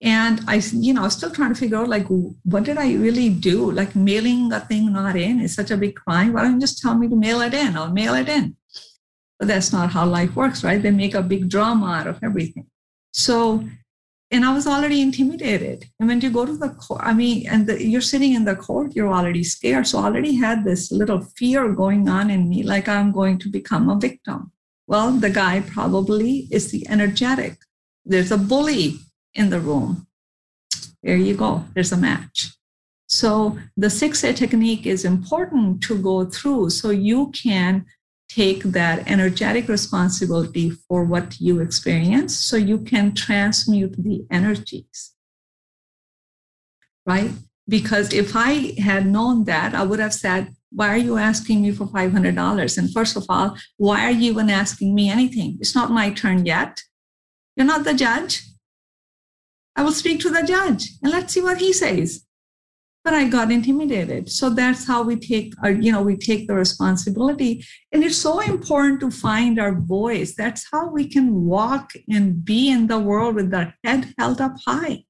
and 0.02 0.42
i 0.48 0.56
you 0.72 0.94
know 0.94 1.02
i 1.02 1.06
was 1.06 1.14
still 1.14 1.32
trying 1.32 1.54
to 1.54 1.60
figure 1.60 1.78
out 1.78 1.90
like 1.90 2.08
what 2.44 2.64
did 2.64 2.78
i 2.78 2.94
really 2.94 3.30
do? 3.30 3.72
Like 3.72 3.96
mailing 3.96 4.52
a 4.54 4.60
thing 4.62 4.94
not 4.94 5.18
in 5.18 5.42
is 5.42 5.54
such 5.56 5.72
a 5.72 5.78
big 5.78 5.96
crime. 5.96 6.34
Why 6.34 6.44
don't 6.44 6.54
you 6.54 6.60
just 6.60 6.82
tell 6.82 6.96
me 6.96 7.08
to 7.10 7.16
mail 7.16 7.42
it 7.42 7.54
in? 7.54 7.76
I'll 7.76 7.92
mail 7.92 8.14
it 8.14 8.30
in. 8.30 8.56
But 9.38 9.48
that's 9.50 9.74
not 9.74 9.92
how 9.92 10.06
life 10.06 10.36
works 10.36 10.64
right? 10.64 10.82
They 10.82 10.92
make 10.92 11.16
a 11.16 11.22
big 11.22 11.50
drama 11.50 11.88
out 11.88 12.08
of 12.08 12.20
everything. 12.24 12.68
So 13.12 13.64
and 14.32 14.46
i 14.46 14.54
was 14.54 14.68
already 14.68 15.02
intimidated. 15.02 15.86
And 16.00 16.08
when 16.08 16.22
you 16.22 16.30
go 16.30 16.46
to 16.46 16.56
the 16.56 16.70
court 16.70 17.02
i 17.04 17.14
mean 17.14 17.46
and 17.50 17.68
the, 17.68 17.84
you're 17.84 18.10
sitting 18.14 18.34
in 18.34 18.46
the 18.46 18.56
court 18.56 18.96
you're 18.96 19.14
already 19.14 19.44
scared. 19.44 19.86
So 19.86 20.00
I 20.00 20.06
already 20.06 20.36
had 20.36 20.64
this 20.64 20.92
little 20.92 21.22
fear 21.38 21.74
going 21.74 22.08
on 22.08 22.30
in 22.30 22.48
me 22.48 22.64
like 22.64 22.88
i'm 22.88 23.12
going 23.12 23.38
to 23.40 23.50
become 23.50 23.90
a 23.90 24.00
victim. 24.00 24.54
Well 24.88 25.12
the 25.12 25.30
guy 25.30 25.60
probably 25.60 26.48
is 26.52 26.72
the 26.72 26.88
energetic. 26.88 27.58
There's 28.06 28.32
a 28.32 28.38
bully 28.38 29.00
in 29.34 29.50
the 29.50 29.60
room. 29.60 30.08
There 31.04 31.16
you 31.16 31.36
go, 31.36 31.66
there's 31.74 31.92
a 31.92 31.98
match. 31.98 32.52
So 33.08 33.58
the 33.76 33.88
6A 33.88 34.36
technique 34.36 34.86
is 34.86 35.04
important 35.04 35.82
to 35.84 35.98
go 35.98 36.26
through 36.26 36.70
so 36.70 36.92
you 36.92 37.32
can 37.32 37.86
take 38.30 38.62
that 38.62 39.10
energetic 39.10 39.68
responsibility 39.68 40.70
for 40.70 41.04
what 41.04 41.42
you 41.42 41.60
experience 41.60 42.38
so 42.38 42.56
you 42.56 42.78
can 42.78 43.16
transmute 43.16 43.96
the 43.98 44.26
energies. 44.30 45.16
Right? 47.06 47.32
Because 47.68 48.14
if 48.14 48.36
I 48.36 48.80
had 48.80 49.08
known 49.08 49.46
that, 49.46 49.74
I 49.74 49.84
would 49.84 50.00
have 50.00 50.14
said, 50.14 50.54
why 50.72 50.90
are 50.90 50.98
you 50.98 51.18
asking 51.18 51.64
me 51.64 51.72
for 51.72 51.88
$500? 51.88 52.78
And 52.78 52.94
first 52.94 53.18
of 53.18 53.26
all, 53.28 53.58
why 53.78 54.06
are 54.06 54.12
you 54.12 54.32
even 54.32 54.52
asking 54.52 54.94
me 54.94 55.10
anything? 55.10 55.58
It's 55.60 55.74
not 55.74 55.90
my 55.90 56.12
turn 56.12 56.46
yet. 56.46 56.82
You're 57.56 57.66
not 57.66 57.84
the 57.84 57.96
judge. 57.96 58.44
I 59.80 59.82
will 59.82 59.94
speak 59.94 60.20
to 60.20 60.30
the 60.30 60.44
judge 60.44 60.90
and 61.02 61.10
let's 61.10 61.34
see 61.34 61.42
what 61.42 61.60
he 61.60 61.72
says. 61.72 62.26
But 63.06 63.14
I 63.14 63.30
got 63.30 63.50
intimidated. 63.50 64.30
So 64.30 64.50
that's 64.50 64.86
how 64.86 65.04
we 65.04 65.16
take 65.16 65.54
our, 65.64 65.72
you 65.72 65.94
know, 65.94 66.02
we 66.02 66.18
take 66.18 66.50
the 66.50 66.54
responsibility. 66.54 67.64
And 67.94 68.04
it's 68.04 68.18
so 68.18 68.42
important 68.42 69.00
to 69.00 69.10
find 69.10 69.58
our 69.58 69.74
voice. 69.74 70.36
That's 70.36 70.68
how 70.70 70.90
we 70.90 71.08
can 71.08 71.46
walk 71.46 71.92
and 72.10 72.44
be 72.44 72.70
in 72.70 72.88
the 72.88 73.00
world 73.00 73.36
with 73.36 73.54
our 73.54 73.74
head 73.86 74.14
held 74.18 74.42
up 74.42 74.56
high. 74.68 75.06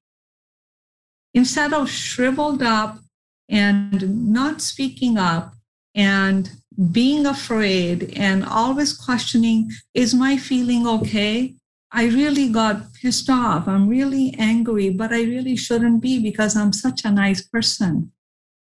Instead 1.34 1.72
of 1.72 1.90
shriveled 1.90 2.62
up 2.62 3.00
and 3.48 4.30
not 4.32 4.60
speaking 4.60 5.18
up 5.18 5.54
and 5.96 6.48
being 6.92 7.26
afraid 7.26 8.12
and 8.16 8.44
always 8.44 8.96
questioning, 8.96 9.68
is 9.94 10.14
my 10.14 10.36
feeling 10.36 10.86
okay? 10.86 11.56
I 11.92 12.04
really 12.06 12.48
got 12.48 12.94
pissed 12.94 13.28
off. 13.28 13.66
I'm 13.66 13.88
really 13.88 14.34
angry, 14.38 14.90
but 14.90 15.12
I 15.12 15.22
really 15.22 15.56
shouldn't 15.56 16.00
be 16.00 16.18
because 16.20 16.56
I'm 16.56 16.72
such 16.72 17.04
a 17.04 17.10
nice 17.10 17.42
person. 17.42 18.12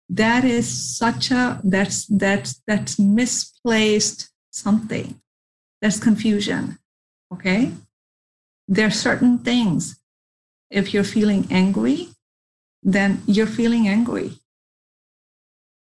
That 0.09 0.43
is 0.43 0.67
such 0.97 1.29
a 1.29 1.61
that's 1.63 2.05
that's 2.07 2.61
that's 2.65 2.97
misplaced 2.97 4.29
something. 4.49 5.21
That's 5.81 5.99
confusion. 5.99 6.79
Okay? 7.31 7.71
There 8.67 8.87
are 8.87 8.91
certain 8.91 9.39
things. 9.39 9.99
If 10.71 10.93
you're 10.93 11.03
feeling 11.03 11.47
angry, 11.51 12.09
then 12.81 13.21
you're 13.27 13.47
feeling 13.47 13.87
angry. 13.87 14.39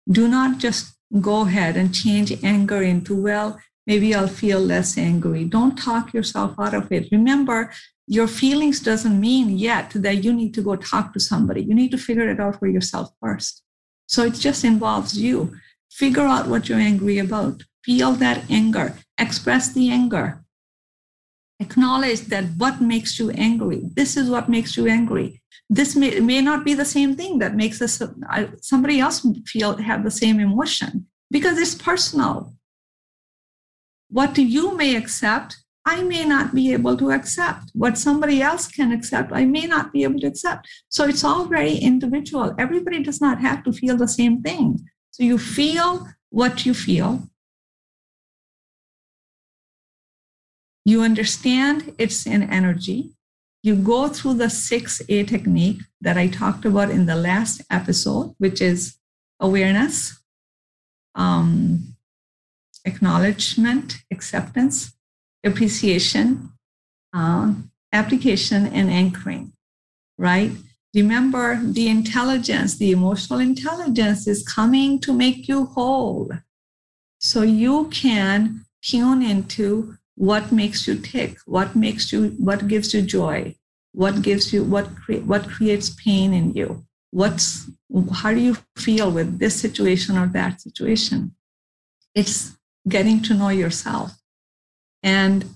Do 0.09 0.27
not 0.27 0.57
just 0.57 0.95
go 1.21 1.41
ahead 1.41 1.77
and 1.77 1.93
change 1.93 2.31
anger 2.43 2.81
into, 2.81 3.15
well, 3.15 3.59
maybe 3.89 4.13
I'll 4.13 4.35
feel 4.43 4.59
less 4.59 4.99
angry. 4.99 5.43
Don't 5.45 5.75
talk 5.75 6.13
yourself 6.13 6.51
out 6.59 6.75
of 6.75 6.91
it. 6.91 7.09
Remember, 7.11 7.71
your 8.05 8.27
feelings 8.27 8.79
doesn't 8.89 9.19
mean 9.19 9.47
yet 9.57 9.87
that 9.95 10.23
you 10.23 10.31
need 10.31 10.53
to 10.53 10.61
go 10.61 10.75
talk 10.75 11.11
to 11.13 11.19
somebody. 11.19 11.61
You 11.63 11.73
need 11.73 11.91
to 11.95 12.05
figure 12.07 12.29
it 12.29 12.39
out 12.39 12.59
for 12.59 12.67
yourself 12.67 13.07
first. 13.19 13.63
So 14.05 14.19
it 14.29 14.35
just 14.35 14.63
involves 14.63 15.17
you. 15.25 15.35
Figure 15.89 16.27
out 16.35 16.47
what 16.47 16.69
you're 16.69 16.87
angry 16.91 17.17
about. 17.17 17.63
Feel 17.83 18.11
that 18.23 18.39
anger. 18.49 18.87
Express 19.17 19.73
the 19.73 19.89
anger. 19.89 20.43
Acknowledge 21.59 22.21
that 22.33 22.45
what 22.61 22.79
makes 22.93 23.17
you 23.19 23.31
angry. 23.31 23.81
This 23.99 24.15
is 24.15 24.29
what 24.29 24.49
makes 24.49 24.77
you 24.77 24.87
angry. 24.87 25.41
This 25.67 25.95
may, 25.95 26.19
may 26.19 26.41
not 26.41 26.63
be 26.63 26.75
the 26.75 26.91
same 26.97 27.15
thing 27.15 27.39
that 27.39 27.55
makes 27.55 27.81
us 27.81 28.01
uh, 28.01 28.47
somebody 28.61 28.99
else 28.99 29.25
feel 29.47 29.77
have 29.77 30.03
the 30.03 30.17
same 30.23 30.39
emotion 30.39 31.07
because 31.31 31.57
it's 31.57 31.75
personal 31.75 32.53
what 34.09 34.37
you 34.37 34.75
may 34.75 34.95
accept, 34.95 35.57
I 35.85 36.03
may 36.03 36.25
not 36.25 36.53
be 36.53 36.73
able 36.73 36.97
to 36.97 37.11
accept. 37.11 37.71
What 37.73 37.97
somebody 37.97 38.41
else 38.41 38.67
can 38.67 38.91
accept, 38.91 39.31
I 39.31 39.45
may 39.45 39.65
not 39.65 39.93
be 39.93 40.03
able 40.03 40.19
to 40.19 40.27
accept. 40.27 40.67
So 40.89 41.05
it's 41.05 41.23
all 41.23 41.45
very 41.45 41.75
individual. 41.75 42.53
Everybody 42.57 43.01
does 43.01 43.21
not 43.21 43.39
have 43.41 43.63
to 43.63 43.71
feel 43.71 43.97
the 43.97 44.07
same 44.07 44.41
thing. 44.41 44.79
So 45.11 45.23
you 45.23 45.37
feel 45.37 46.07
what 46.29 46.65
you 46.65 46.73
feel. 46.73 47.29
You 50.85 51.01
understand 51.01 51.93
it's 51.97 52.25
an 52.25 52.43
energy. 52.43 53.11
You 53.61 53.75
go 53.75 54.07
through 54.07 54.35
the 54.35 54.45
6A 54.45 55.27
technique 55.27 55.81
that 56.01 56.17
I 56.17 56.27
talked 56.27 56.65
about 56.65 56.89
in 56.89 57.05
the 57.05 57.15
last 57.15 57.61
episode, 57.69 58.33
which 58.37 58.61
is 58.61 58.97
awareness, 59.39 60.19
um, 61.15 61.95
acknowledgement, 62.91 63.87
acceptance, 64.15 64.75
appreciation, 65.49 66.25
uh, 67.19 67.47
application, 68.01 68.61
and 68.77 68.87
anchoring, 69.01 69.45
right? 70.17 70.51
Remember, 71.01 71.47
the 71.77 71.87
intelligence, 71.97 72.71
the 72.77 72.91
emotional 72.99 73.39
intelligence 73.51 74.21
is 74.33 74.47
coming 74.57 74.99
to 75.05 75.11
make 75.13 75.41
you 75.49 75.59
whole. 75.75 76.29
So 77.19 77.39
you 77.63 77.75
can 78.01 78.65
tune 78.89 79.21
into 79.33 79.67
what 80.15 80.45
makes 80.61 80.79
you 80.87 80.95
tick, 81.13 81.31
what 81.45 81.69
makes 81.75 82.11
you, 82.11 82.19
what 82.49 82.67
gives 82.67 82.93
you 82.93 83.01
joy, 83.19 83.55
what 84.01 84.15
gives 84.27 84.45
you, 84.53 84.61
what, 84.73 84.87
cre- 85.01 85.25
what 85.31 85.49
creates 85.55 85.89
pain 86.05 86.29
in 86.33 86.47
you. 86.59 86.69
what's 87.11 87.69
how 88.21 88.33
do 88.33 88.39
you 88.39 88.55
feel 88.77 89.11
with 89.11 89.39
this 89.39 89.59
situation 89.59 90.17
or 90.17 90.27
that 90.27 90.61
situation 90.61 91.33
it's 92.13 92.57
getting 92.87 93.21
to 93.23 93.33
know 93.33 93.49
yourself. 93.49 94.13
And 95.03 95.55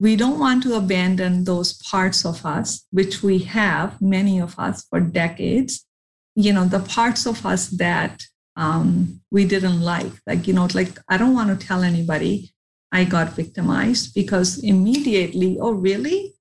we 0.00 0.16
don't 0.16 0.38
want 0.38 0.62
to 0.62 0.74
abandon 0.74 1.44
those 1.44 1.74
parts 1.74 2.24
of 2.24 2.44
us 2.44 2.86
which 2.90 3.22
we 3.22 3.38
have 3.40 4.00
many 4.00 4.40
of 4.40 4.58
us 4.58 4.84
for 4.88 4.98
decades. 4.98 5.86
You 6.34 6.52
know 6.52 6.64
the 6.64 6.80
parts 6.80 7.26
of 7.26 7.44
us 7.44 7.68
that 7.68 8.22
um, 8.56 9.20
we 9.30 9.44
didn't 9.44 9.80
like 9.80 10.12
like 10.26 10.46
you 10.48 10.54
know 10.54 10.68
like 10.74 10.98
i 11.08 11.16
don't 11.16 11.34
want 11.34 11.48
to 11.48 11.66
tell 11.66 11.82
anybody 11.82 12.52
i 12.92 13.04
got 13.04 13.32
victimized 13.34 14.14
because 14.14 14.58
immediately 14.64 15.58
oh 15.60 15.72
really? 15.72 16.34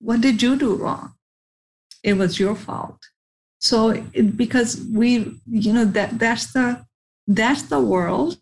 What 0.00 0.20
did 0.20 0.42
you 0.42 0.56
do 0.56 0.74
wrong? 0.74 1.14
It 2.02 2.14
was 2.14 2.40
your 2.40 2.56
fault. 2.56 2.98
So 3.60 3.90
it, 4.12 4.36
because 4.36 4.84
we 4.92 5.40
you 5.46 5.72
know 5.72 5.84
that 5.84 6.18
that's 6.18 6.52
the 6.52 6.84
that's 7.26 7.62
the 7.62 7.80
world 7.80 8.36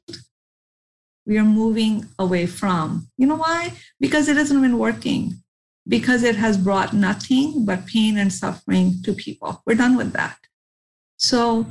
we 1.30 1.38
are 1.38 1.44
moving 1.44 2.04
away 2.18 2.44
from. 2.44 3.06
You 3.16 3.28
know 3.28 3.36
why? 3.36 3.72
Because 4.00 4.26
it 4.26 4.36
hasn't 4.36 4.62
been 4.62 4.78
working. 4.78 5.34
Because 5.86 6.24
it 6.24 6.34
has 6.34 6.58
brought 6.58 6.92
nothing 6.92 7.64
but 7.64 7.86
pain 7.86 8.18
and 8.18 8.32
suffering 8.32 8.94
to 9.04 9.12
people. 9.14 9.62
We're 9.64 9.76
done 9.76 9.96
with 9.96 10.12
that. 10.12 10.38
So 11.18 11.66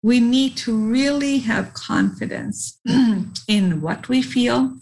we 0.00 0.20
need 0.20 0.56
to 0.58 0.76
really 0.76 1.38
have 1.38 1.74
confidence 1.74 2.80
in 3.48 3.80
what 3.80 4.08
we 4.08 4.22
feel, 4.22 4.76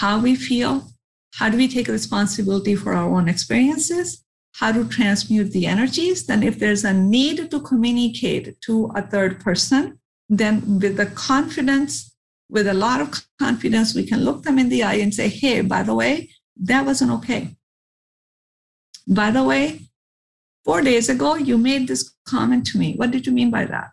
how 0.00 0.20
we 0.20 0.34
feel, 0.34 0.88
how 1.34 1.50
do 1.50 1.56
we 1.56 1.68
take 1.68 1.86
responsibility 1.86 2.74
for 2.74 2.94
our 2.94 3.14
own 3.16 3.28
experiences, 3.28 4.24
how 4.54 4.72
to 4.72 4.84
transmute 4.88 5.52
the 5.52 5.66
energies. 5.66 6.26
Then, 6.26 6.42
if 6.42 6.58
there's 6.58 6.84
a 6.84 6.92
need 6.92 7.48
to 7.52 7.60
communicate 7.60 8.60
to 8.62 8.90
a 8.96 9.02
third 9.02 9.38
person, 9.38 10.00
then 10.28 10.80
with 10.80 10.96
the 10.96 11.06
confidence, 11.06 12.10
with 12.50 12.66
a 12.66 12.74
lot 12.74 13.00
of 13.00 13.26
confidence, 13.38 13.94
we 13.94 14.06
can 14.06 14.24
look 14.24 14.42
them 14.42 14.58
in 14.58 14.68
the 14.68 14.82
eye 14.82 14.94
and 14.94 15.14
say, 15.14 15.28
hey, 15.28 15.60
by 15.60 15.82
the 15.82 15.94
way, 15.94 16.30
that 16.56 16.84
wasn't 16.84 17.12
okay. 17.12 17.56
By 19.06 19.30
the 19.30 19.42
way, 19.42 19.80
four 20.64 20.82
days 20.82 21.08
ago, 21.08 21.36
you 21.36 21.56
made 21.56 21.88
this 21.88 22.14
comment 22.26 22.66
to 22.66 22.78
me. 22.78 22.94
What 22.94 23.10
did 23.10 23.26
you 23.26 23.32
mean 23.32 23.50
by 23.50 23.64
that? 23.66 23.90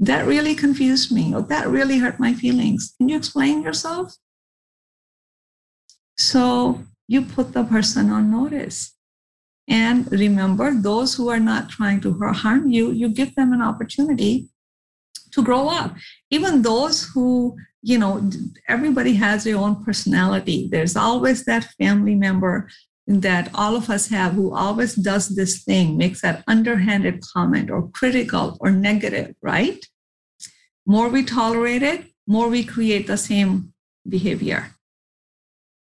That 0.00 0.26
really 0.26 0.54
confused 0.54 1.12
me, 1.12 1.34
or 1.34 1.42
that 1.42 1.68
really 1.68 1.98
hurt 1.98 2.18
my 2.18 2.34
feelings. 2.34 2.94
Can 2.98 3.08
you 3.08 3.16
explain 3.16 3.62
yourself? 3.62 4.14
So 6.16 6.82
you 7.06 7.22
put 7.22 7.52
the 7.52 7.64
person 7.64 8.10
on 8.10 8.30
notice. 8.30 8.94
And 9.68 10.10
remember, 10.10 10.74
those 10.74 11.14
who 11.14 11.28
are 11.28 11.40
not 11.40 11.70
trying 11.70 12.00
to 12.02 12.12
harm 12.18 12.70
you, 12.70 12.90
you 12.90 13.08
give 13.08 13.34
them 13.34 13.52
an 13.52 13.62
opportunity 13.62 14.48
to 15.32 15.42
grow 15.42 15.68
up. 15.68 15.96
Even 16.30 16.62
those 16.62 17.08
who, 17.12 17.56
you 17.82 17.98
know, 17.98 18.30
everybody 18.68 19.14
has 19.14 19.44
their 19.44 19.56
own 19.56 19.84
personality. 19.84 20.68
There's 20.70 20.96
always 20.96 21.44
that 21.44 21.64
family 21.78 22.14
member 22.14 22.68
that 23.06 23.50
all 23.54 23.76
of 23.76 23.90
us 23.90 24.08
have 24.08 24.32
who 24.32 24.54
always 24.54 24.94
does 24.94 25.28
this 25.28 25.62
thing, 25.62 25.96
makes 25.98 26.22
that 26.22 26.42
underhanded 26.46 27.22
comment 27.34 27.70
or 27.70 27.88
critical 27.90 28.56
or 28.60 28.70
negative, 28.70 29.34
right? 29.42 29.84
More 30.86 31.08
we 31.08 31.24
tolerate 31.24 31.82
it, 31.82 32.06
more 32.26 32.48
we 32.48 32.64
create 32.64 33.06
the 33.06 33.16
same 33.18 33.74
behavior. 34.08 34.70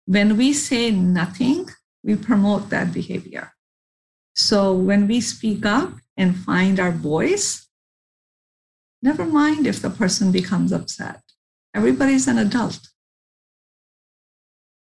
When 0.05 0.37
we 0.37 0.53
say 0.53 0.91
nothing, 0.91 1.69
we 2.03 2.15
promote 2.15 2.69
that 2.69 2.93
behavior. 2.93 3.53
So 4.35 4.73
when 4.73 5.07
we 5.07 5.21
speak 5.21 5.65
up 5.65 5.93
and 6.15 6.35
find 6.35 6.79
our 6.79 6.91
voice, 6.91 7.66
never 9.01 9.25
mind 9.25 9.67
if 9.67 9.81
the 9.81 9.89
person 9.89 10.31
becomes 10.31 10.71
upset. 10.71 11.21
Everybody's 11.73 12.27
an 12.27 12.37
adult. 12.37 12.79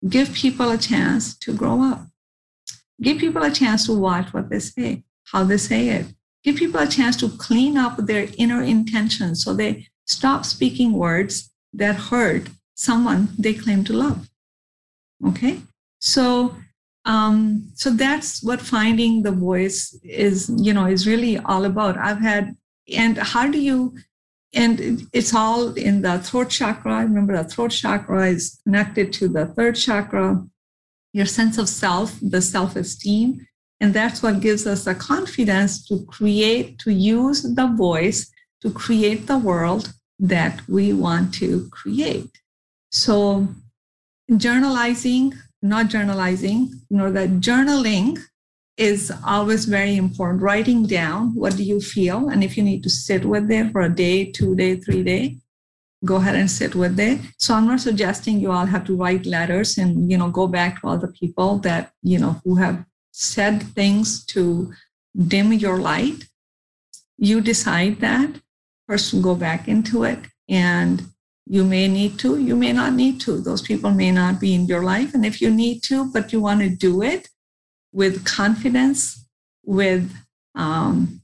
Give 0.08 0.32
people 0.32 0.70
a 0.70 0.78
chance 0.78 1.36
to 1.38 1.54
grow 1.54 1.82
up. 1.82 2.06
Give 3.00 3.18
people 3.18 3.42
a 3.42 3.50
chance 3.50 3.86
to 3.86 3.98
watch 3.98 4.32
what 4.32 4.50
they 4.50 4.58
say, 4.58 5.04
how 5.24 5.44
they 5.44 5.56
say 5.56 5.88
it. 5.88 6.06
Give 6.44 6.56
people 6.56 6.80
a 6.80 6.86
chance 6.86 7.16
to 7.18 7.28
clean 7.28 7.76
up 7.76 7.96
their 7.96 8.28
inner 8.36 8.62
intentions 8.62 9.44
so 9.44 9.54
they 9.54 9.86
stop 10.06 10.44
speaking 10.44 10.92
words 10.92 11.50
that 11.72 11.94
hurt 11.94 12.48
someone 12.74 13.28
they 13.38 13.54
claim 13.54 13.84
to 13.84 13.92
love. 13.92 14.28
Okay? 15.24 15.60
So 16.00 16.56
um, 17.04 17.70
so 17.74 17.90
that's 17.90 18.42
what 18.42 18.60
finding 18.60 19.22
the 19.22 19.32
voice 19.32 19.98
is, 20.04 20.52
you 20.56 20.72
know, 20.72 20.86
is 20.86 21.06
really 21.06 21.38
all 21.38 21.64
about. 21.64 21.96
I've 21.98 22.20
had, 22.20 22.56
and 22.94 23.18
how 23.18 23.48
do 23.48 23.60
you, 23.60 23.94
and 24.54 25.06
it's 25.12 25.34
all 25.34 25.72
in 25.74 26.02
the 26.02 26.18
throat 26.18 26.50
chakra. 26.50 26.98
Remember, 26.98 27.36
the 27.36 27.48
throat 27.48 27.70
chakra 27.70 28.28
is 28.28 28.60
connected 28.64 29.12
to 29.14 29.28
the 29.28 29.46
third 29.46 29.76
chakra, 29.76 30.44
your 31.12 31.26
sense 31.26 31.58
of 31.58 31.68
self, 31.68 32.18
the 32.20 32.42
self 32.42 32.76
esteem. 32.76 33.46
And 33.80 33.92
that's 33.92 34.22
what 34.22 34.40
gives 34.40 34.66
us 34.66 34.84
the 34.84 34.94
confidence 34.94 35.86
to 35.88 36.04
create, 36.04 36.78
to 36.80 36.92
use 36.92 37.42
the 37.42 37.66
voice 37.66 38.30
to 38.62 38.70
create 38.70 39.26
the 39.26 39.38
world 39.38 39.92
that 40.20 40.66
we 40.68 40.92
want 40.92 41.34
to 41.34 41.68
create. 41.70 42.30
So, 42.90 43.48
journalizing, 44.30 45.34
not 45.62 45.86
journalizing, 45.86 46.68
you 46.88 46.96
know, 46.96 47.10
that 47.10 47.40
journaling 47.40 48.18
is 48.76 49.12
always 49.26 49.66
very 49.66 49.96
important. 49.96 50.42
Writing 50.42 50.86
down 50.86 51.34
what 51.34 51.56
do 51.56 51.62
you 51.62 51.80
feel, 51.80 52.28
and 52.28 52.42
if 52.42 52.56
you 52.56 52.62
need 52.62 52.82
to 52.82 52.90
sit 52.90 53.24
with 53.24 53.50
it 53.50 53.72
for 53.72 53.82
a 53.82 53.94
day, 53.94 54.24
two 54.24 54.54
day, 54.54 54.76
three 54.76 55.02
day, 55.02 55.36
go 56.04 56.16
ahead 56.16 56.34
and 56.34 56.50
sit 56.50 56.74
with 56.74 56.98
it. 56.98 57.20
So 57.38 57.54
I'm 57.54 57.66
not 57.66 57.80
suggesting 57.80 58.40
you 58.40 58.50
all 58.50 58.66
have 58.66 58.84
to 58.86 58.96
write 58.96 59.26
letters 59.26 59.78
and 59.78 60.10
you 60.10 60.18
know 60.18 60.30
go 60.30 60.46
back 60.46 60.80
to 60.80 60.88
all 60.88 60.98
the 60.98 61.08
people 61.08 61.58
that 61.58 61.92
you 62.02 62.18
know 62.18 62.40
who 62.44 62.56
have 62.56 62.84
said 63.12 63.62
things 63.62 64.24
to 64.26 64.72
dim 65.28 65.52
your 65.52 65.78
light. 65.78 66.24
You 67.18 67.40
decide 67.40 68.00
that. 68.00 68.40
First, 68.88 69.20
go 69.22 69.34
back 69.34 69.68
into 69.68 70.04
it, 70.04 70.18
and 70.48 71.04
you 71.46 71.64
may 71.64 71.88
need 71.88 72.18
to. 72.20 72.38
You 72.38 72.56
may 72.56 72.72
not 72.72 72.94
need 72.94 73.20
to. 73.22 73.40
Those 73.40 73.62
people 73.62 73.90
may 73.90 74.10
not 74.10 74.40
be 74.40 74.54
in 74.54 74.66
your 74.66 74.82
life, 74.82 75.14
and 75.14 75.24
if 75.24 75.40
you 75.40 75.50
need 75.50 75.82
to, 75.84 76.10
but 76.10 76.32
you 76.32 76.40
want 76.40 76.60
to 76.62 76.68
do 76.68 77.02
it 77.02 77.28
with 77.92 78.24
confidence, 78.24 79.26
with 79.64 80.14
um, 80.54 81.22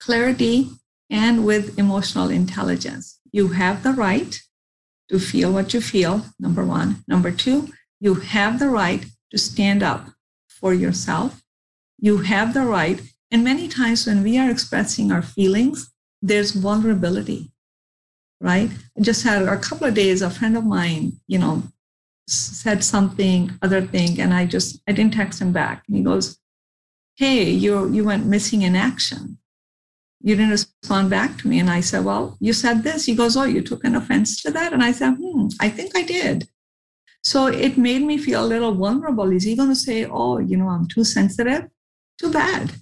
clarity, 0.00 0.70
and 1.08 1.44
with 1.44 1.78
emotional 1.78 2.30
intelligence 2.30 3.20
you 3.32 3.48
have 3.48 3.82
the 3.82 3.92
right 3.92 4.40
to 5.08 5.18
feel 5.18 5.52
what 5.52 5.74
you 5.74 5.80
feel, 5.80 6.24
number 6.38 6.64
one. 6.64 7.04
Number 7.08 7.30
two, 7.30 7.68
you 8.00 8.14
have 8.14 8.58
the 8.58 8.68
right 8.68 9.04
to 9.30 9.38
stand 9.38 9.82
up 9.82 10.08
for 10.48 10.72
yourself. 10.72 11.42
You 11.98 12.18
have 12.18 12.54
the 12.54 12.64
right. 12.64 13.00
And 13.30 13.44
many 13.44 13.68
times 13.68 14.06
when 14.06 14.22
we 14.22 14.38
are 14.38 14.50
expressing 14.50 15.12
our 15.12 15.22
feelings, 15.22 15.90
there's 16.22 16.52
vulnerability, 16.52 17.52
right? 18.40 18.70
I 18.98 19.00
just 19.00 19.22
had 19.24 19.42
a 19.42 19.56
couple 19.58 19.86
of 19.86 19.94
days, 19.94 20.22
a 20.22 20.30
friend 20.30 20.56
of 20.56 20.64
mine, 20.64 21.14
you 21.26 21.38
know, 21.38 21.62
said 22.30 22.84
something, 22.84 23.52
other 23.62 23.82
thing, 23.82 24.20
and 24.20 24.32
I 24.32 24.46
just, 24.46 24.80
I 24.88 24.92
didn't 24.92 25.14
text 25.14 25.40
him 25.40 25.52
back. 25.52 25.84
And 25.86 25.96
he 25.96 26.02
goes, 26.02 26.38
Hey, 27.16 27.50
you 27.50 27.90
you 27.92 28.04
went 28.04 28.26
missing 28.26 28.62
in 28.62 28.76
action 28.76 29.38
you 30.22 30.36
didn't 30.36 30.50
respond 30.50 31.08
back 31.10 31.38
to 31.38 31.48
me. 31.48 31.58
And 31.58 31.70
I 31.70 31.80
said, 31.80 32.04
Well, 32.04 32.36
you 32.40 32.52
said 32.52 32.82
this. 32.82 33.06
He 33.06 33.14
goes, 33.14 33.36
Oh, 33.36 33.44
you 33.44 33.62
took 33.62 33.84
an 33.84 33.96
offense 33.96 34.42
to 34.42 34.50
that? 34.50 34.72
And 34.72 34.82
I 34.82 34.92
said, 34.92 35.14
Hmm, 35.14 35.48
I 35.60 35.68
think 35.68 35.96
I 35.96 36.02
did. 36.02 36.48
So 37.22 37.46
it 37.46 37.76
made 37.78 38.02
me 38.02 38.18
feel 38.18 38.44
a 38.44 38.46
little 38.46 38.74
vulnerable. 38.74 39.30
Is 39.32 39.44
he 39.44 39.56
going 39.56 39.70
to 39.70 39.76
say, 39.76 40.04
Oh, 40.04 40.38
you 40.38 40.56
know, 40.56 40.68
I'm 40.68 40.86
too 40.86 41.04
sensitive? 41.04 41.68
Too 42.18 42.30
bad. 42.30 42.72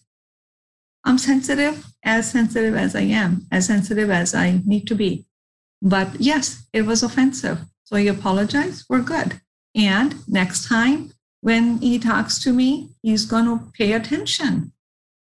I'm 1.04 1.18
sensitive, 1.18 1.86
as 2.04 2.30
sensitive 2.30 2.74
as 2.74 2.94
I 2.94 3.02
am, 3.02 3.46
as 3.52 3.66
sensitive 3.66 4.10
as 4.10 4.34
I 4.34 4.60
need 4.66 4.86
to 4.88 4.94
be. 4.94 5.26
But 5.80 6.20
yes, 6.20 6.66
it 6.72 6.82
was 6.82 7.04
offensive. 7.04 7.60
So 7.88 7.96
he 7.96 8.08
apologized. 8.08 8.84
We're 8.88 9.00
good. 9.00 9.40
And 9.74 10.28
next 10.28 10.68
time 10.68 11.12
when 11.40 11.78
he 11.78 11.98
talks 11.98 12.38
to 12.42 12.52
me, 12.52 12.90
he's 13.02 13.24
going 13.24 13.46
to 13.46 13.72
pay 13.72 13.92
attention 13.92 14.72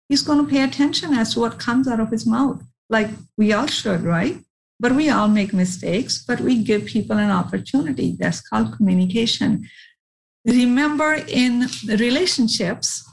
he's 0.10 0.22
going 0.22 0.44
to 0.44 0.50
pay 0.50 0.64
attention 0.64 1.14
as 1.14 1.34
to 1.34 1.40
what 1.40 1.60
comes 1.60 1.88
out 1.88 2.00
of 2.00 2.12
his 2.12 2.26
mouth, 2.26 2.64
like 2.90 3.10
we 3.38 3.54
all 3.54 3.68
should, 3.68 4.02
right? 4.02 4.40
But 4.80 4.94
we 4.94 5.10
all 5.10 5.28
make 5.28 5.54
mistakes, 5.54 6.24
but 6.24 6.40
we 6.40 6.64
give 6.64 6.86
people 6.86 7.18
an 7.18 7.32
opportunity. 7.32 8.16
That's 8.18 8.42
called 8.42 8.76
communication. 8.78 9.68
Remember, 10.46 11.14
in 11.14 11.68
relationships, 11.88 13.04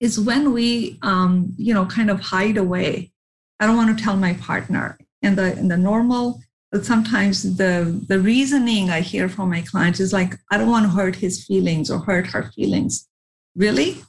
is 0.00 0.20
when 0.20 0.52
we, 0.52 0.98
um, 1.02 1.54
you 1.58 1.74
know, 1.74 1.84
kind 1.84 2.10
of 2.10 2.20
hide 2.20 2.56
away. 2.56 3.10
I 3.58 3.66
don't 3.66 3.76
want 3.76 3.98
to 3.98 4.02
tell 4.02 4.16
my 4.16 4.34
partner. 4.34 4.96
And 5.20 5.36
the 5.36 5.58
in 5.58 5.66
the 5.66 5.76
normal, 5.76 6.40
but 6.70 6.84
sometimes 6.84 7.56
the 7.56 8.04
the 8.08 8.20
reasoning 8.20 8.90
I 8.90 9.00
hear 9.00 9.28
from 9.28 9.50
my 9.50 9.62
clients 9.62 10.00
is 10.00 10.12
like, 10.12 10.34
I 10.50 10.58
don't 10.58 10.70
want 10.70 10.84
to 10.84 10.90
hurt 10.90 11.16
his 11.16 11.44
feelings 11.44 11.90
or 11.90 12.00
hurt 12.00 12.26
her 12.28 12.50
feelings. 12.54 13.08
Really? 13.54 14.02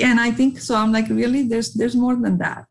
and 0.00 0.20
I 0.20 0.30
think 0.30 0.58
so. 0.58 0.74
I'm 0.76 0.92
like, 0.92 1.08
really, 1.08 1.42
there's 1.42 1.74
there's 1.74 1.96
more 1.96 2.16
than 2.16 2.38
that. 2.38 2.66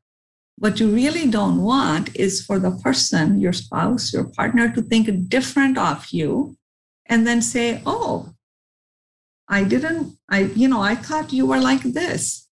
What 0.57 0.79
you 0.79 0.89
really 0.89 1.29
don't 1.29 1.61
want 1.63 2.15
is 2.15 2.45
for 2.45 2.59
the 2.59 2.71
person, 2.71 3.39
your 3.39 3.53
spouse, 3.53 4.13
your 4.13 4.25
partner, 4.25 4.71
to 4.73 4.81
think 4.81 5.29
different 5.29 5.77
of 5.77 6.07
you, 6.11 6.55
and 7.07 7.25
then 7.27 7.41
say, 7.41 7.81
"Oh, 7.85 8.33
I 9.47 9.63
didn't. 9.63 10.17
I, 10.29 10.39
you 10.55 10.67
know, 10.67 10.81
I 10.81 10.95
thought 10.95 11.33
you 11.33 11.45
were 11.45 11.59
like 11.59 11.83
this." 11.83 12.47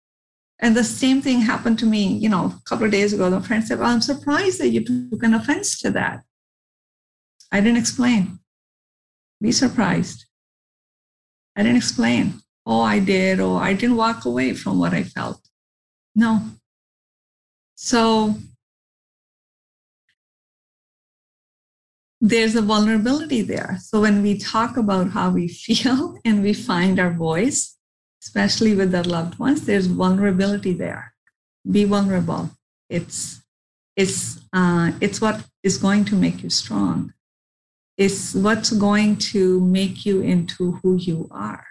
And 0.60 0.76
the 0.76 0.84
same 0.84 1.22
thing 1.22 1.42
happened 1.42 1.80
to 1.80 1.86
me, 1.86 2.06
you 2.08 2.28
know, 2.28 2.46
a 2.46 2.62
couple 2.66 2.86
of 2.86 2.92
days 2.92 3.14
ago. 3.14 3.30
The 3.30 3.40
friend 3.40 3.66
said, 3.66 3.80
well, 3.80 3.90
I'm 3.90 4.02
surprised 4.02 4.60
that 4.60 4.70
you 4.70 4.84
took 4.84 5.24
an 5.24 5.34
offense 5.34 5.80
to 5.80 5.92
that. 5.92 6.24
I 7.52 7.62
didn't 7.62 7.78
explain. 7.78 8.40
Be 9.42 9.52
surprised. 9.52 10.26
I 11.56 11.64
didn't 11.64 11.78
explain. 11.78 12.42
Oh, 12.66 12.82
I 12.82 13.00
did, 13.00 13.40
or 13.40 13.62
I 13.62 13.74
didn't 13.74 13.96
walk 13.96 14.26
away 14.26 14.54
from 14.54 14.80
what 14.80 14.94
I 14.94 15.04
felt. 15.04 15.42
No. 16.14 16.42
So 17.76 18.36
there's 22.22 22.56
a 22.56 22.62
vulnerability 22.62 23.42
there. 23.42 23.78
So 23.82 24.02
when 24.02 24.22
we 24.22 24.38
talk 24.38 24.76
about 24.76 25.12
how 25.12 25.30
we 25.30 25.48
feel 25.66 26.18
and 26.26 26.44
we 26.44 26.54
find 26.54 27.00
our 27.00 27.14
voice, 27.14 27.78
especially 28.30 28.76
with 28.76 28.94
our 28.94 29.04
loved 29.04 29.40
ones, 29.40 29.66
there's 29.66 29.88
vulnerability 29.88 30.72
there. 30.72 31.14
Be 31.70 31.84
vulnerable. 31.84 32.52
It's 32.88 33.42
it's 33.96 34.40
uh, 34.54 34.92
it's 35.02 35.20
what 35.20 35.44
is 35.64 35.78
going 35.80 36.06
to 36.06 36.16
make 36.16 36.44
you 36.44 36.52
strong. 36.52 37.14
It's 37.98 38.36
what's 38.36 38.72
going 38.72 39.18
to 39.34 39.60
make 39.62 40.06
you 40.06 40.22
into 40.22 40.74
who 40.80 40.96
you 40.96 41.28
are. 41.32 41.66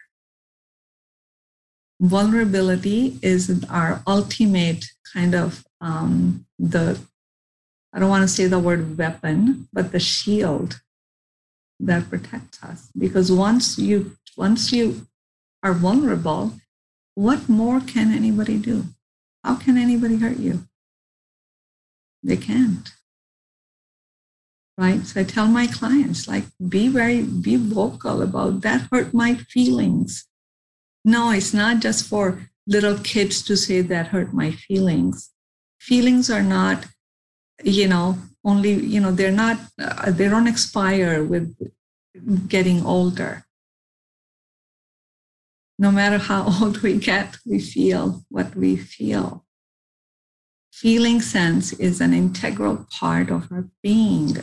Vulnerability 2.00 3.18
is 3.22 3.64
our 3.70 4.02
ultimate 4.06 4.84
kind 5.12 5.34
of 5.34 5.64
um, 5.80 6.44
the 6.58 6.98
I 7.92 8.00
don't 8.00 8.10
want 8.10 8.28
to 8.28 8.34
say 8.36 8.46
the 8.48 8.58
word 8.58 8.98
weapon, 8.98 9.68
but 9.72 9.92
the 9.92 10.00
shield 10.00 10.80
that 11.78 12.10
protects 12.10 12.62
us. 12.64 12.90
Because 12.98 13.30
once 13.30 13.78
you 13.78 14.16
once 14.36 14.72
you 14.72 15.06
are 15.62 15.74
vulnerable, 15.74 16.54
what 17.14 17.48
more 17.48 17.80
can 17.80 18.12
anybody 18.12 18.58
do? 18.58 18.84
How 19.42 19.56
can 19.56 19.76
anybody 19.76 20.16
hurt 20.16 20.38
you? 20.38 20.68
They 22.22 22.36
can't. 22.36 22.90
Right? 24.76 25.04
So 25.04 25.20
I 25.20 25.24
tell 25.24 25.48
my 25.48 25.66
clients, 25.66 26.28
like, 26.28 26.44
be 26.68 26.88
very, 26.88 27.22
be 27.22 27.56
vocal 27.56 28.22
about 28.22 28.60
that 28.60 28.88
hurt 28.92 29.12
my 29.12 29.34
feelings. 29.34 30.26
No, 31.04 31.32
it's 31.32 31.52
not 31.52 31.80
just 31.80 32.06
for 32.06 32.48
little 32.66 32.98
kids 32.98 33.42
to 33.42 33.56
say 33.56 33.80
that 33.80 34.08
hurt 34.08 34.32
my 34.32 34.52
feelings. 34.52 35.30
Feelings 35.80 36.30
are 36.30 36.42
not, 36.42 36.86
you 37.64 37.88
know, 37.88 38.18
only, 38.44 38.74
you 38.74 39.00
know, 39.00 39.10
they're 39.10 39.32
not, 39.32 39.58
uh, 39.80 40.12
they 40.12 40.28
don't 40.28 40.46
expire 40.46 41.24
with 41.24 41.56
getting 42.48 42.84
older 42.86 43.47
no 45.78 45.90
matter 45.90 46.18
how 46.18 46.46
old 46.60 46.78
we 46.82 46.98
get, 46.98 47.36
we 47.46 47.60
feel 47.60 48.24
what 48.28 48.54
we 48.54 48.76
feel. 48.76 49.44
Feeling 50.72 51.20
sense 51.20 51.72
is 51.72 52.00
an 52.00 52.12
integral 52.12 52.86
part 52.90 53.30
of 53.30 53.50
our 53.50 53.68
being. 53.82 54.36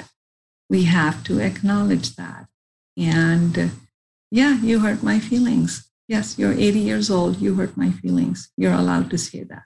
We 0.69 0.84
have 0.84 1.24
to 1.26 1.39
acknowledge 1.39 2.15
that. 2.15 2.48
And 2.98 3.71
yeah, 4.32 4.60
you 4.60 4.80
hurt 4.80 5.04
my 5.04 5.19
feelings. 5.19 5.89
Yes, 6.08 6.38
you're 6.38 6.54
80 6.54 6.80
years 6.80 7.10
old. 7.10 7.38
You 7.38 7.56
hurt 7.56 7.78
my 7.78 7.91
feelings. 7.91 8.52
You're 8.58 8.74
allowed 8.74 9.10
to 9.12 9.17
say 9.17 9.43
that. 9.43 9.63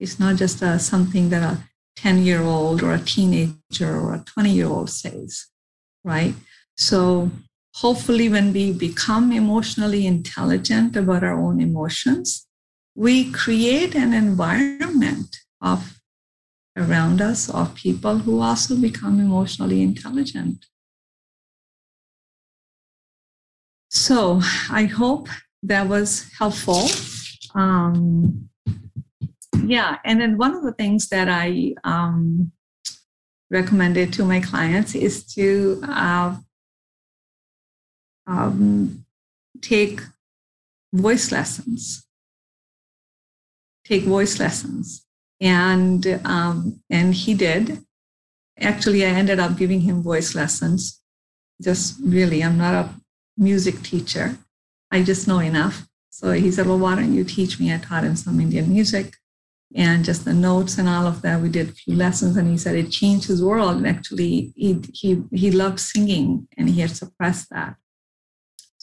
It's 0.00 0.18
not 0.18 0.36
just 0.36 0.62
a, 0.62 0.78
something 0.78 1.30
that 1.30 1.42
a 1.42 1.62
10 1.96 2.24
year 2.24 2.42
old 2.42 2.82
or 2.82 2.92
a 2.92 2.98
teenager 2.98 3.98
or 3.98 4.14
a 4.14 4.24
20 4.24 4.50
year 4.50 4.68
old 4.68 4.90
says, 4.90 5.46
right? 6.04 6.34
So 6.76 7.30
hopefully 7.82 8.28
when 8.28 8.52
we 8.52 8.72
become 8.72 9.32
emotionally 9.32 10.06
intelligent 10.06 10.96
about 10.96 11.22
our 11.22 11.38
own 11.38 11.60
emotions 11.60 12.46
we 12.94 13.30
create 13.30 13.94
an 13.94 14.14
environment 14.14 15.36
of 15.60 16.00
around 16.76 17.20
us 17.20 17.50
of 17.50 17.74
people 17.74 18.18
who 18.18 18.40
also 18.40 18.74
become 18.76 19.20
emotionally 19.20 19.82
intelligent. 19.82 20.64
So 23.90 24.40
i 24.70 24.84
hope 24.84 25.28
that 25.62 25.86
was 25.88 26.30
helpful. 26.38 26.88
Um, 27.54 28.48
yeah 29.64 29.98
and 30.04 30.20
then 30.20 30.38
one 30.38 30.54
of 30.54 30.62
the 30.62 30.72
things 30.72 31.08
that 31.08 31.28
i 31.28 31.74
um, 31.84 32.52
recommended 33.50 34.12
to 34.12 34.24
my 34.24 34.40
clients 34.40 34.94
is 34.94 35.24
to 35.34 35.80
uh, 35.88 36.36
um, 38.26 39.04
take 39.60 40.00
voice 40.92 41.30
lessons. 41.32 42.06
Take 43.84 44.04
voice 44.04 44.38
lessons. 44.38 45.04
And 45.40 46.20
um, 46.24 46.80
and 46.90 47.14
he 47.14 47.34
did. 47.34 47.82
Actually 48.58 49.04
i 49.04 49.08
ended 49.08 49.38
up 49.38 49.58
giving 49.58 49.82
him 49.82 50.02
voice 50.02 50.34
lessons. 50.34 51.00
Just 51.60 51.98
really 52.02 52.42
i'm 52.42 52.58
not 52.58 52.74
a 52.74 52.94
music 53.36 53.82
teacher. 53.82 54.38
I 54.90 55.02
just 55.02 55.28
know 55.28 55.40
enough. 55.40 55.86
So 56.10 56.32
he 56.32 56.50
said 56.50 56.66
well 56.66 56.78
why 56.78 56.96
don't 56.96 57.12
you 57.12 57.24
teach 57.24 57.60
me? 57.60 57.72
I 57.72 57.78
taught 57.78 58.04
him 58.04 58.16
some 58.16 58.40
indian 58.40 58.72
music 58.72 59.16
and 59.74 60.04
just 60.04 60.24
the 60.24 60.32
notes 60.32 60.78
and 60.78 60.88
all 60.88 61.06
of 61.06 61.20
that. 61.20 61.42
We 61.42 61.50
did 61.50 61.68
a 61.68 61.72
few 61.72 61.96
lessons 61.96 62.36
and 62.38 62.48
he 62.48 62.56
said 62.56 62.76
it 62.76 62.90
changed 62.90 63.26
his 63.26 63.44
world. 63.44 63.76
And 63.76 63.86
actually 63.86 64.54
he 64.56 64.80
he, 64.94 65.22
he 65.32 65.50
loved 65.50 65.80
singing 65.80 66.48
and 66.56 66.70
he 66.70 66.80
had 66.80 66.96
suppressed 66.96 67.50
that 67.50 67.76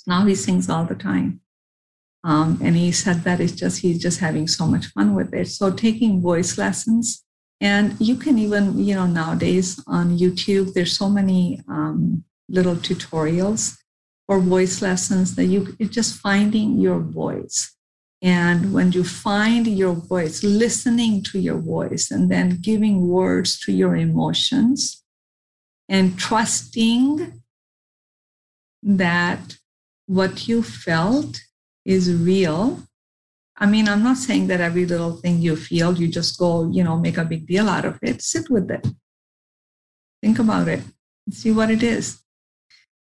now 0.05 0.25
he 0.25 0.35
sings 0.35 0.69
all 0.69 0.85
the 0.85 0.95
time. 0.95 1.41
Um, 2.23 2.59
and 2.63 2.75
he 2.75 2.91
said 2.91 3.23
that 3.23 3.41
it's 3.41 3.51
just 3.51 3.81
he's 3.81 4.01
just 4.01 4.19
having 4.19 4.47
so 4.47 4.65
much 4.65 4.87
fun 4.87 5.13
with 5.13 5.33
it. 5.33 5.47
So 5.47 5.71
taking 5.71 6.21
voice 6.21 6.57
lessons, 6.57 7.23
and 7.59 7.99
you 7.99 8.15
can 8.15 8.37
even 8.37 8.79
you 8.79 8.95
know 8.95 9.05
nowadays 9.05 9.81
on 9.87 10.17
YouTube 10.17 10.73
there's 10.73 10.97
so 10.97 11.09
many 11.09 11.61
um, 11.67 12.23
little 12.47 12.75
tutorials 12.75 13.77
for 14.25 14.39
voice 14.39 14.81
lessons 14.81 15.35
that 15.35 15.45
you 15.45 15.75
it's 15.79 15.93
just 15.93 16.19
finding 16.19 16.79
your 16.79 16.99
voice. 16.99 17.75
And 18.21 18.73
when 18.73 18.93
you 18.93 19.03
find 19.03 19.67
your 19.67 19.91
voice, 19.91 20.43
listening 20.45 21.23
to 21.23 21.39
your 21.39 21.57
voice, 21.57 22.09
and 22.09 22.31
then 22.31 22.59
giving 22.61 23.09
words 23.09 23.59
to 23.65 23.73
your 23.73 23.97
emotions, 23.97 25.03
and 25.89 26.17
trusting 26.17 27.41
that 28.81 29.57
what 30.07 30.47
you 30.47 30.63
felt 30.63 31.41
is 31.85 32.13
real. 32.13 32.83
I 33.57 33.65
mean, 33.65 33.87
I'm 33.87 34.03
not 34.03 34.17
saying 34.17 34.47
that 34.47 34.61
every 34.61 34.85
little 34.85 35.17
thing 35.17 35.39
you 35.39 35.55
feel, 35.55 35.97
you 35.97 36.07
just 36.07 36.37
go, 36.37 36.69
you 36.69 36.83
know, 36.83 36.97
make 36.97 37.17
a 37.17 37.25
big 37.25 37.45
deal 37.45 37.69
out 37.69 37.85
of 37.85 37.99
it. 38.01 38.21
Sit 38.21 38.49
with 38.49 38.69
it. 38.71 38.85
Think 40.21 40.39
about 40.39 40.67
it. 40.67 40.81
See 41.31 41.51
what 41.51 41.69
it 41.69 41.83
is. 41.83 42.21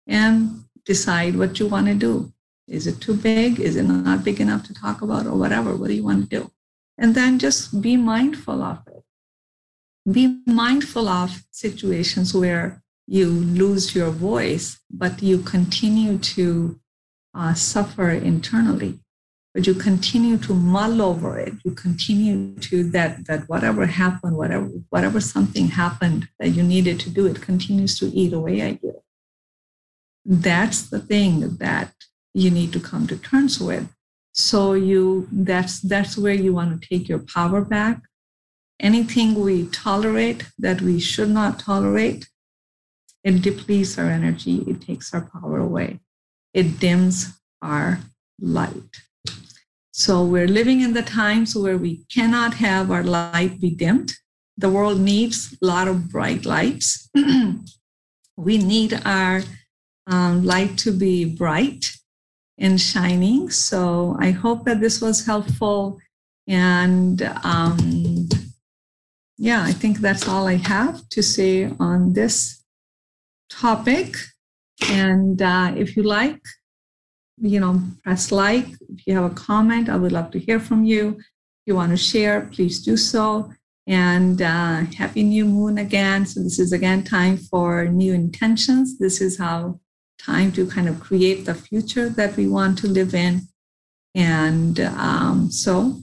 And 0.07 0.65
decide 0.85 1.37
what 1.37 1.59
you 1.59 1.67
want 1.69 1.87
to 1.87 1.95
do. 1.95 2.33
Is 2.69 2.87
it 2.87 3.01
too 3.01 3.15
big? 3.15 3.61
Is 3.61 3.77
it 3.77 3.85
not 3.85 4.25
big 4.25 4.41
enough 4.41 4.65
to 4.65 4.75
talk 4.75 5.03
about 5.03 5.27
or 5.27 5.37
whatever? 5.37 5.75
What 5.75 5.89
do 5.89 5.95
you 5.95 6.05
want 6.05 6.29
to 6.29 6.41
do? 6.41 6.51
And 6.99 7.15
then 7.15 7.39
just 7.39 7.81
be 7.81 7.97
mindful 7.97 8.63
of 8.63 8.81
it. 8.89 9.03
Be 10.11 10.43
mindful 10.47 11.09
of 11.09 11.45
situations 11.51 12.35
where 12.35 12.83
you 13.07 13.29
lose 13.29 13.95
your 13.95 14.11
voice, 14.11 14.81
but 14.91 15.23
you 15.23 15.39
continue 15.39 16.19
to 16.19 16.81
uh, 17.35 17.55
suffer 17.55 18.11
internally 18.11 19.01
but 19.55 19.67
you 19.67 19.75
continue 19.75 20.39
to 20.39 20.55
mull 20.55 21.03
over 21.03 21.39
it. 21.39 21.55
You 21.65 21.73
continue 21.73 22.55
to 22.55 22.85
that 22.91 23.27
that 23.27 23.49
whatever 23.49 23.87
happened 23.87 24.37
whatever 24.37 24.67
whatever 24.89 25.21
something 25.21 25.69
happened 25.69 26.29
that 26.39 26.51
you 26.51 26.63
needed 26.63 26.99
to 27.01 27.11
do 27.11 27.27
it 27.27 27.43
continues 27.43 27.99
to 27.99 28.07
eat 28.07 28.33
away 28.33 28.61
at 28.61 28.83
you. 28.83 29.03
That's 30.25 30.89
the 30.89 31.01
thing 31.01 31.57
that 31.57 31.93
you 32.33 32.51
need 32.51 32.73
to 32.73 32.81
come 32.81 33.07
to 33.09 33.17
terms 33.17 33.61
with. 33.61 33.89
So 34.33 34.73
you 34.73 35.29
that's 35.31 35.81
that's 35.81 36.17
where 36.17 36.35
you 36.35 36.55
want 36.55 36.81
to 36.81 36.89
take 36.89 37.09
your 37.09 37.19
power 37.19 37.61
back. 37.61 38.03
Anything 38.81 39.35
we 39.35 39.67
tolerate 39.67 40.47
that 40.59 40.81
we 40.81 40.99
should 40.99 41.31
not 41.31 41.59
tolerate 41.59 42.29
it 43.23 43.41
depletes 43.43 43.99
our 43.99 44.11
energy 44.11 44.65
it 44.67 44.81
takes 44.81 45.15
our 45.15 45.21
power 45.21 45.59
away 45.59 46.01
it 46.55 46.79
dims 46.79 47.39
our 47.61 48.01
light. 48.41 49.03
So 49.93 50.25
we're 50.25 50.49
living 50.49 50.81
in 50.81 50.95
the 50.95 51.03
times 51.03 51.55
where 51.55 51.77
we 51.77 52.05
cannot 52.13 52.55
have 52.55 52.91
our 52.91 53.05
light 53.05 53.61
be 53.61 53.71
dimmed. 53.71 54.13
The 54.57 54.71
world 54.71 55.01
needs 55.01 55.57
a 55.63 55.67
lot 55.67 55.89
of 55.89 56.11
bright 56.11 56.45
lights. 56.45 57.11
we 58.37 58.59
need 58.59 59.01
our 59.05 59.43
um, 60.07 60.45
light 60.45 60.79
to 60.79 60.93
be 60.93 61.25
bright 61.25 61.91
and 62.59 62.81
shining. 62.81 63.51
So 63.51 64.17
I 64.19 64.31
hope 64.31 64.65
that 64.65 64.81
this 64.81 65.01
was 65.01 65.27
helpful. 65.27 65.99
And 66.49 67.23
um, 67.45 68.29
yeah, 69.37 69.63
I 69.63 69.73
think 69.73 69.99
that's 69.99 70.29
all 70.29 70.47
I 70.47 70.57
have 70.57 71.09
to 71.11 71.23
say 71.23 71.71
on 71.79 72.13
this 72.13 72.63
topic. 73.51 74.17
And 74.91 75.41
uh, 75.41 75.73
if 75.77 75.97
you 75.97 76.03
like, 76.03 76.41
you 77.43 77.61
know, 77.61 77.83
press 78.05 78.33
like. 78.33 78.67
If 78.95 79.07
you 79.07 79.15
have 79.15 79.31
a 79.31 79.35
comment, 79.35 79.89
I 79.89 79.97
would 79.97 80.13
love 80.13 80.31
to 80.33 80.39
hear 80.39 80.61
from 80.61 80.85
you. 80.85 81.17
If 81.19 81.67
you 81.67 81.75
want 81.75 81.91
to 81.91 81.97
share, 81.97 82.43
please 82.53 82.83
do 82.83 82.97
so. 82.97 83.53
And 83.87 84.41
uh, 84.41 84.83
happy 84.97 85.25
new 85.25 85.45
moon 85.45 85.79
again. 85.79 86.25
So, 86.25 86.43
this 86.43 86.59
is 86.61 86.73
again 86.73 87.03
time 87.03 87.37
for 87.37 87.87
new 87.87 88.13
intentions. 88.15 88.99
This 88.99 89.21
is 89.21 89.39
how 89.39 89.81
time 90.19 90.53
to 90.53 90.67
kind 90.67 90.89
of 90.89 91.01
create 91.01 91.45
the 91.45 91.55
future 91.55 92.09
that 92.11 92.37
we 92.37 92.47
want 92.47 92.79
to 92.79 92.87
live 92.87 93.13
in. 93.13 93.49
And 94.15 94.79
um, 94.79 95.51
so, 95.51 95.97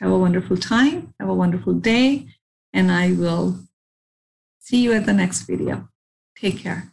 have 0.00 0.12
a 0.12 0.18
wonderful 0.18 0.56
time, 0.56 1.12
have 1.18 1.28
a 1.28 1.34
wonderful 1.34 1.74
day, 1.74 2.28
and 2.72 2.92
I 2.92 3.12
will 3.12 3.58
see 4.60 4.80
you 4.82 4.92
at 4.92 5.06
the 5.06 5.12
next 5.12 5.42
video. 5.42 5.88
Take 6.36 6.58
care. 6.58 6.91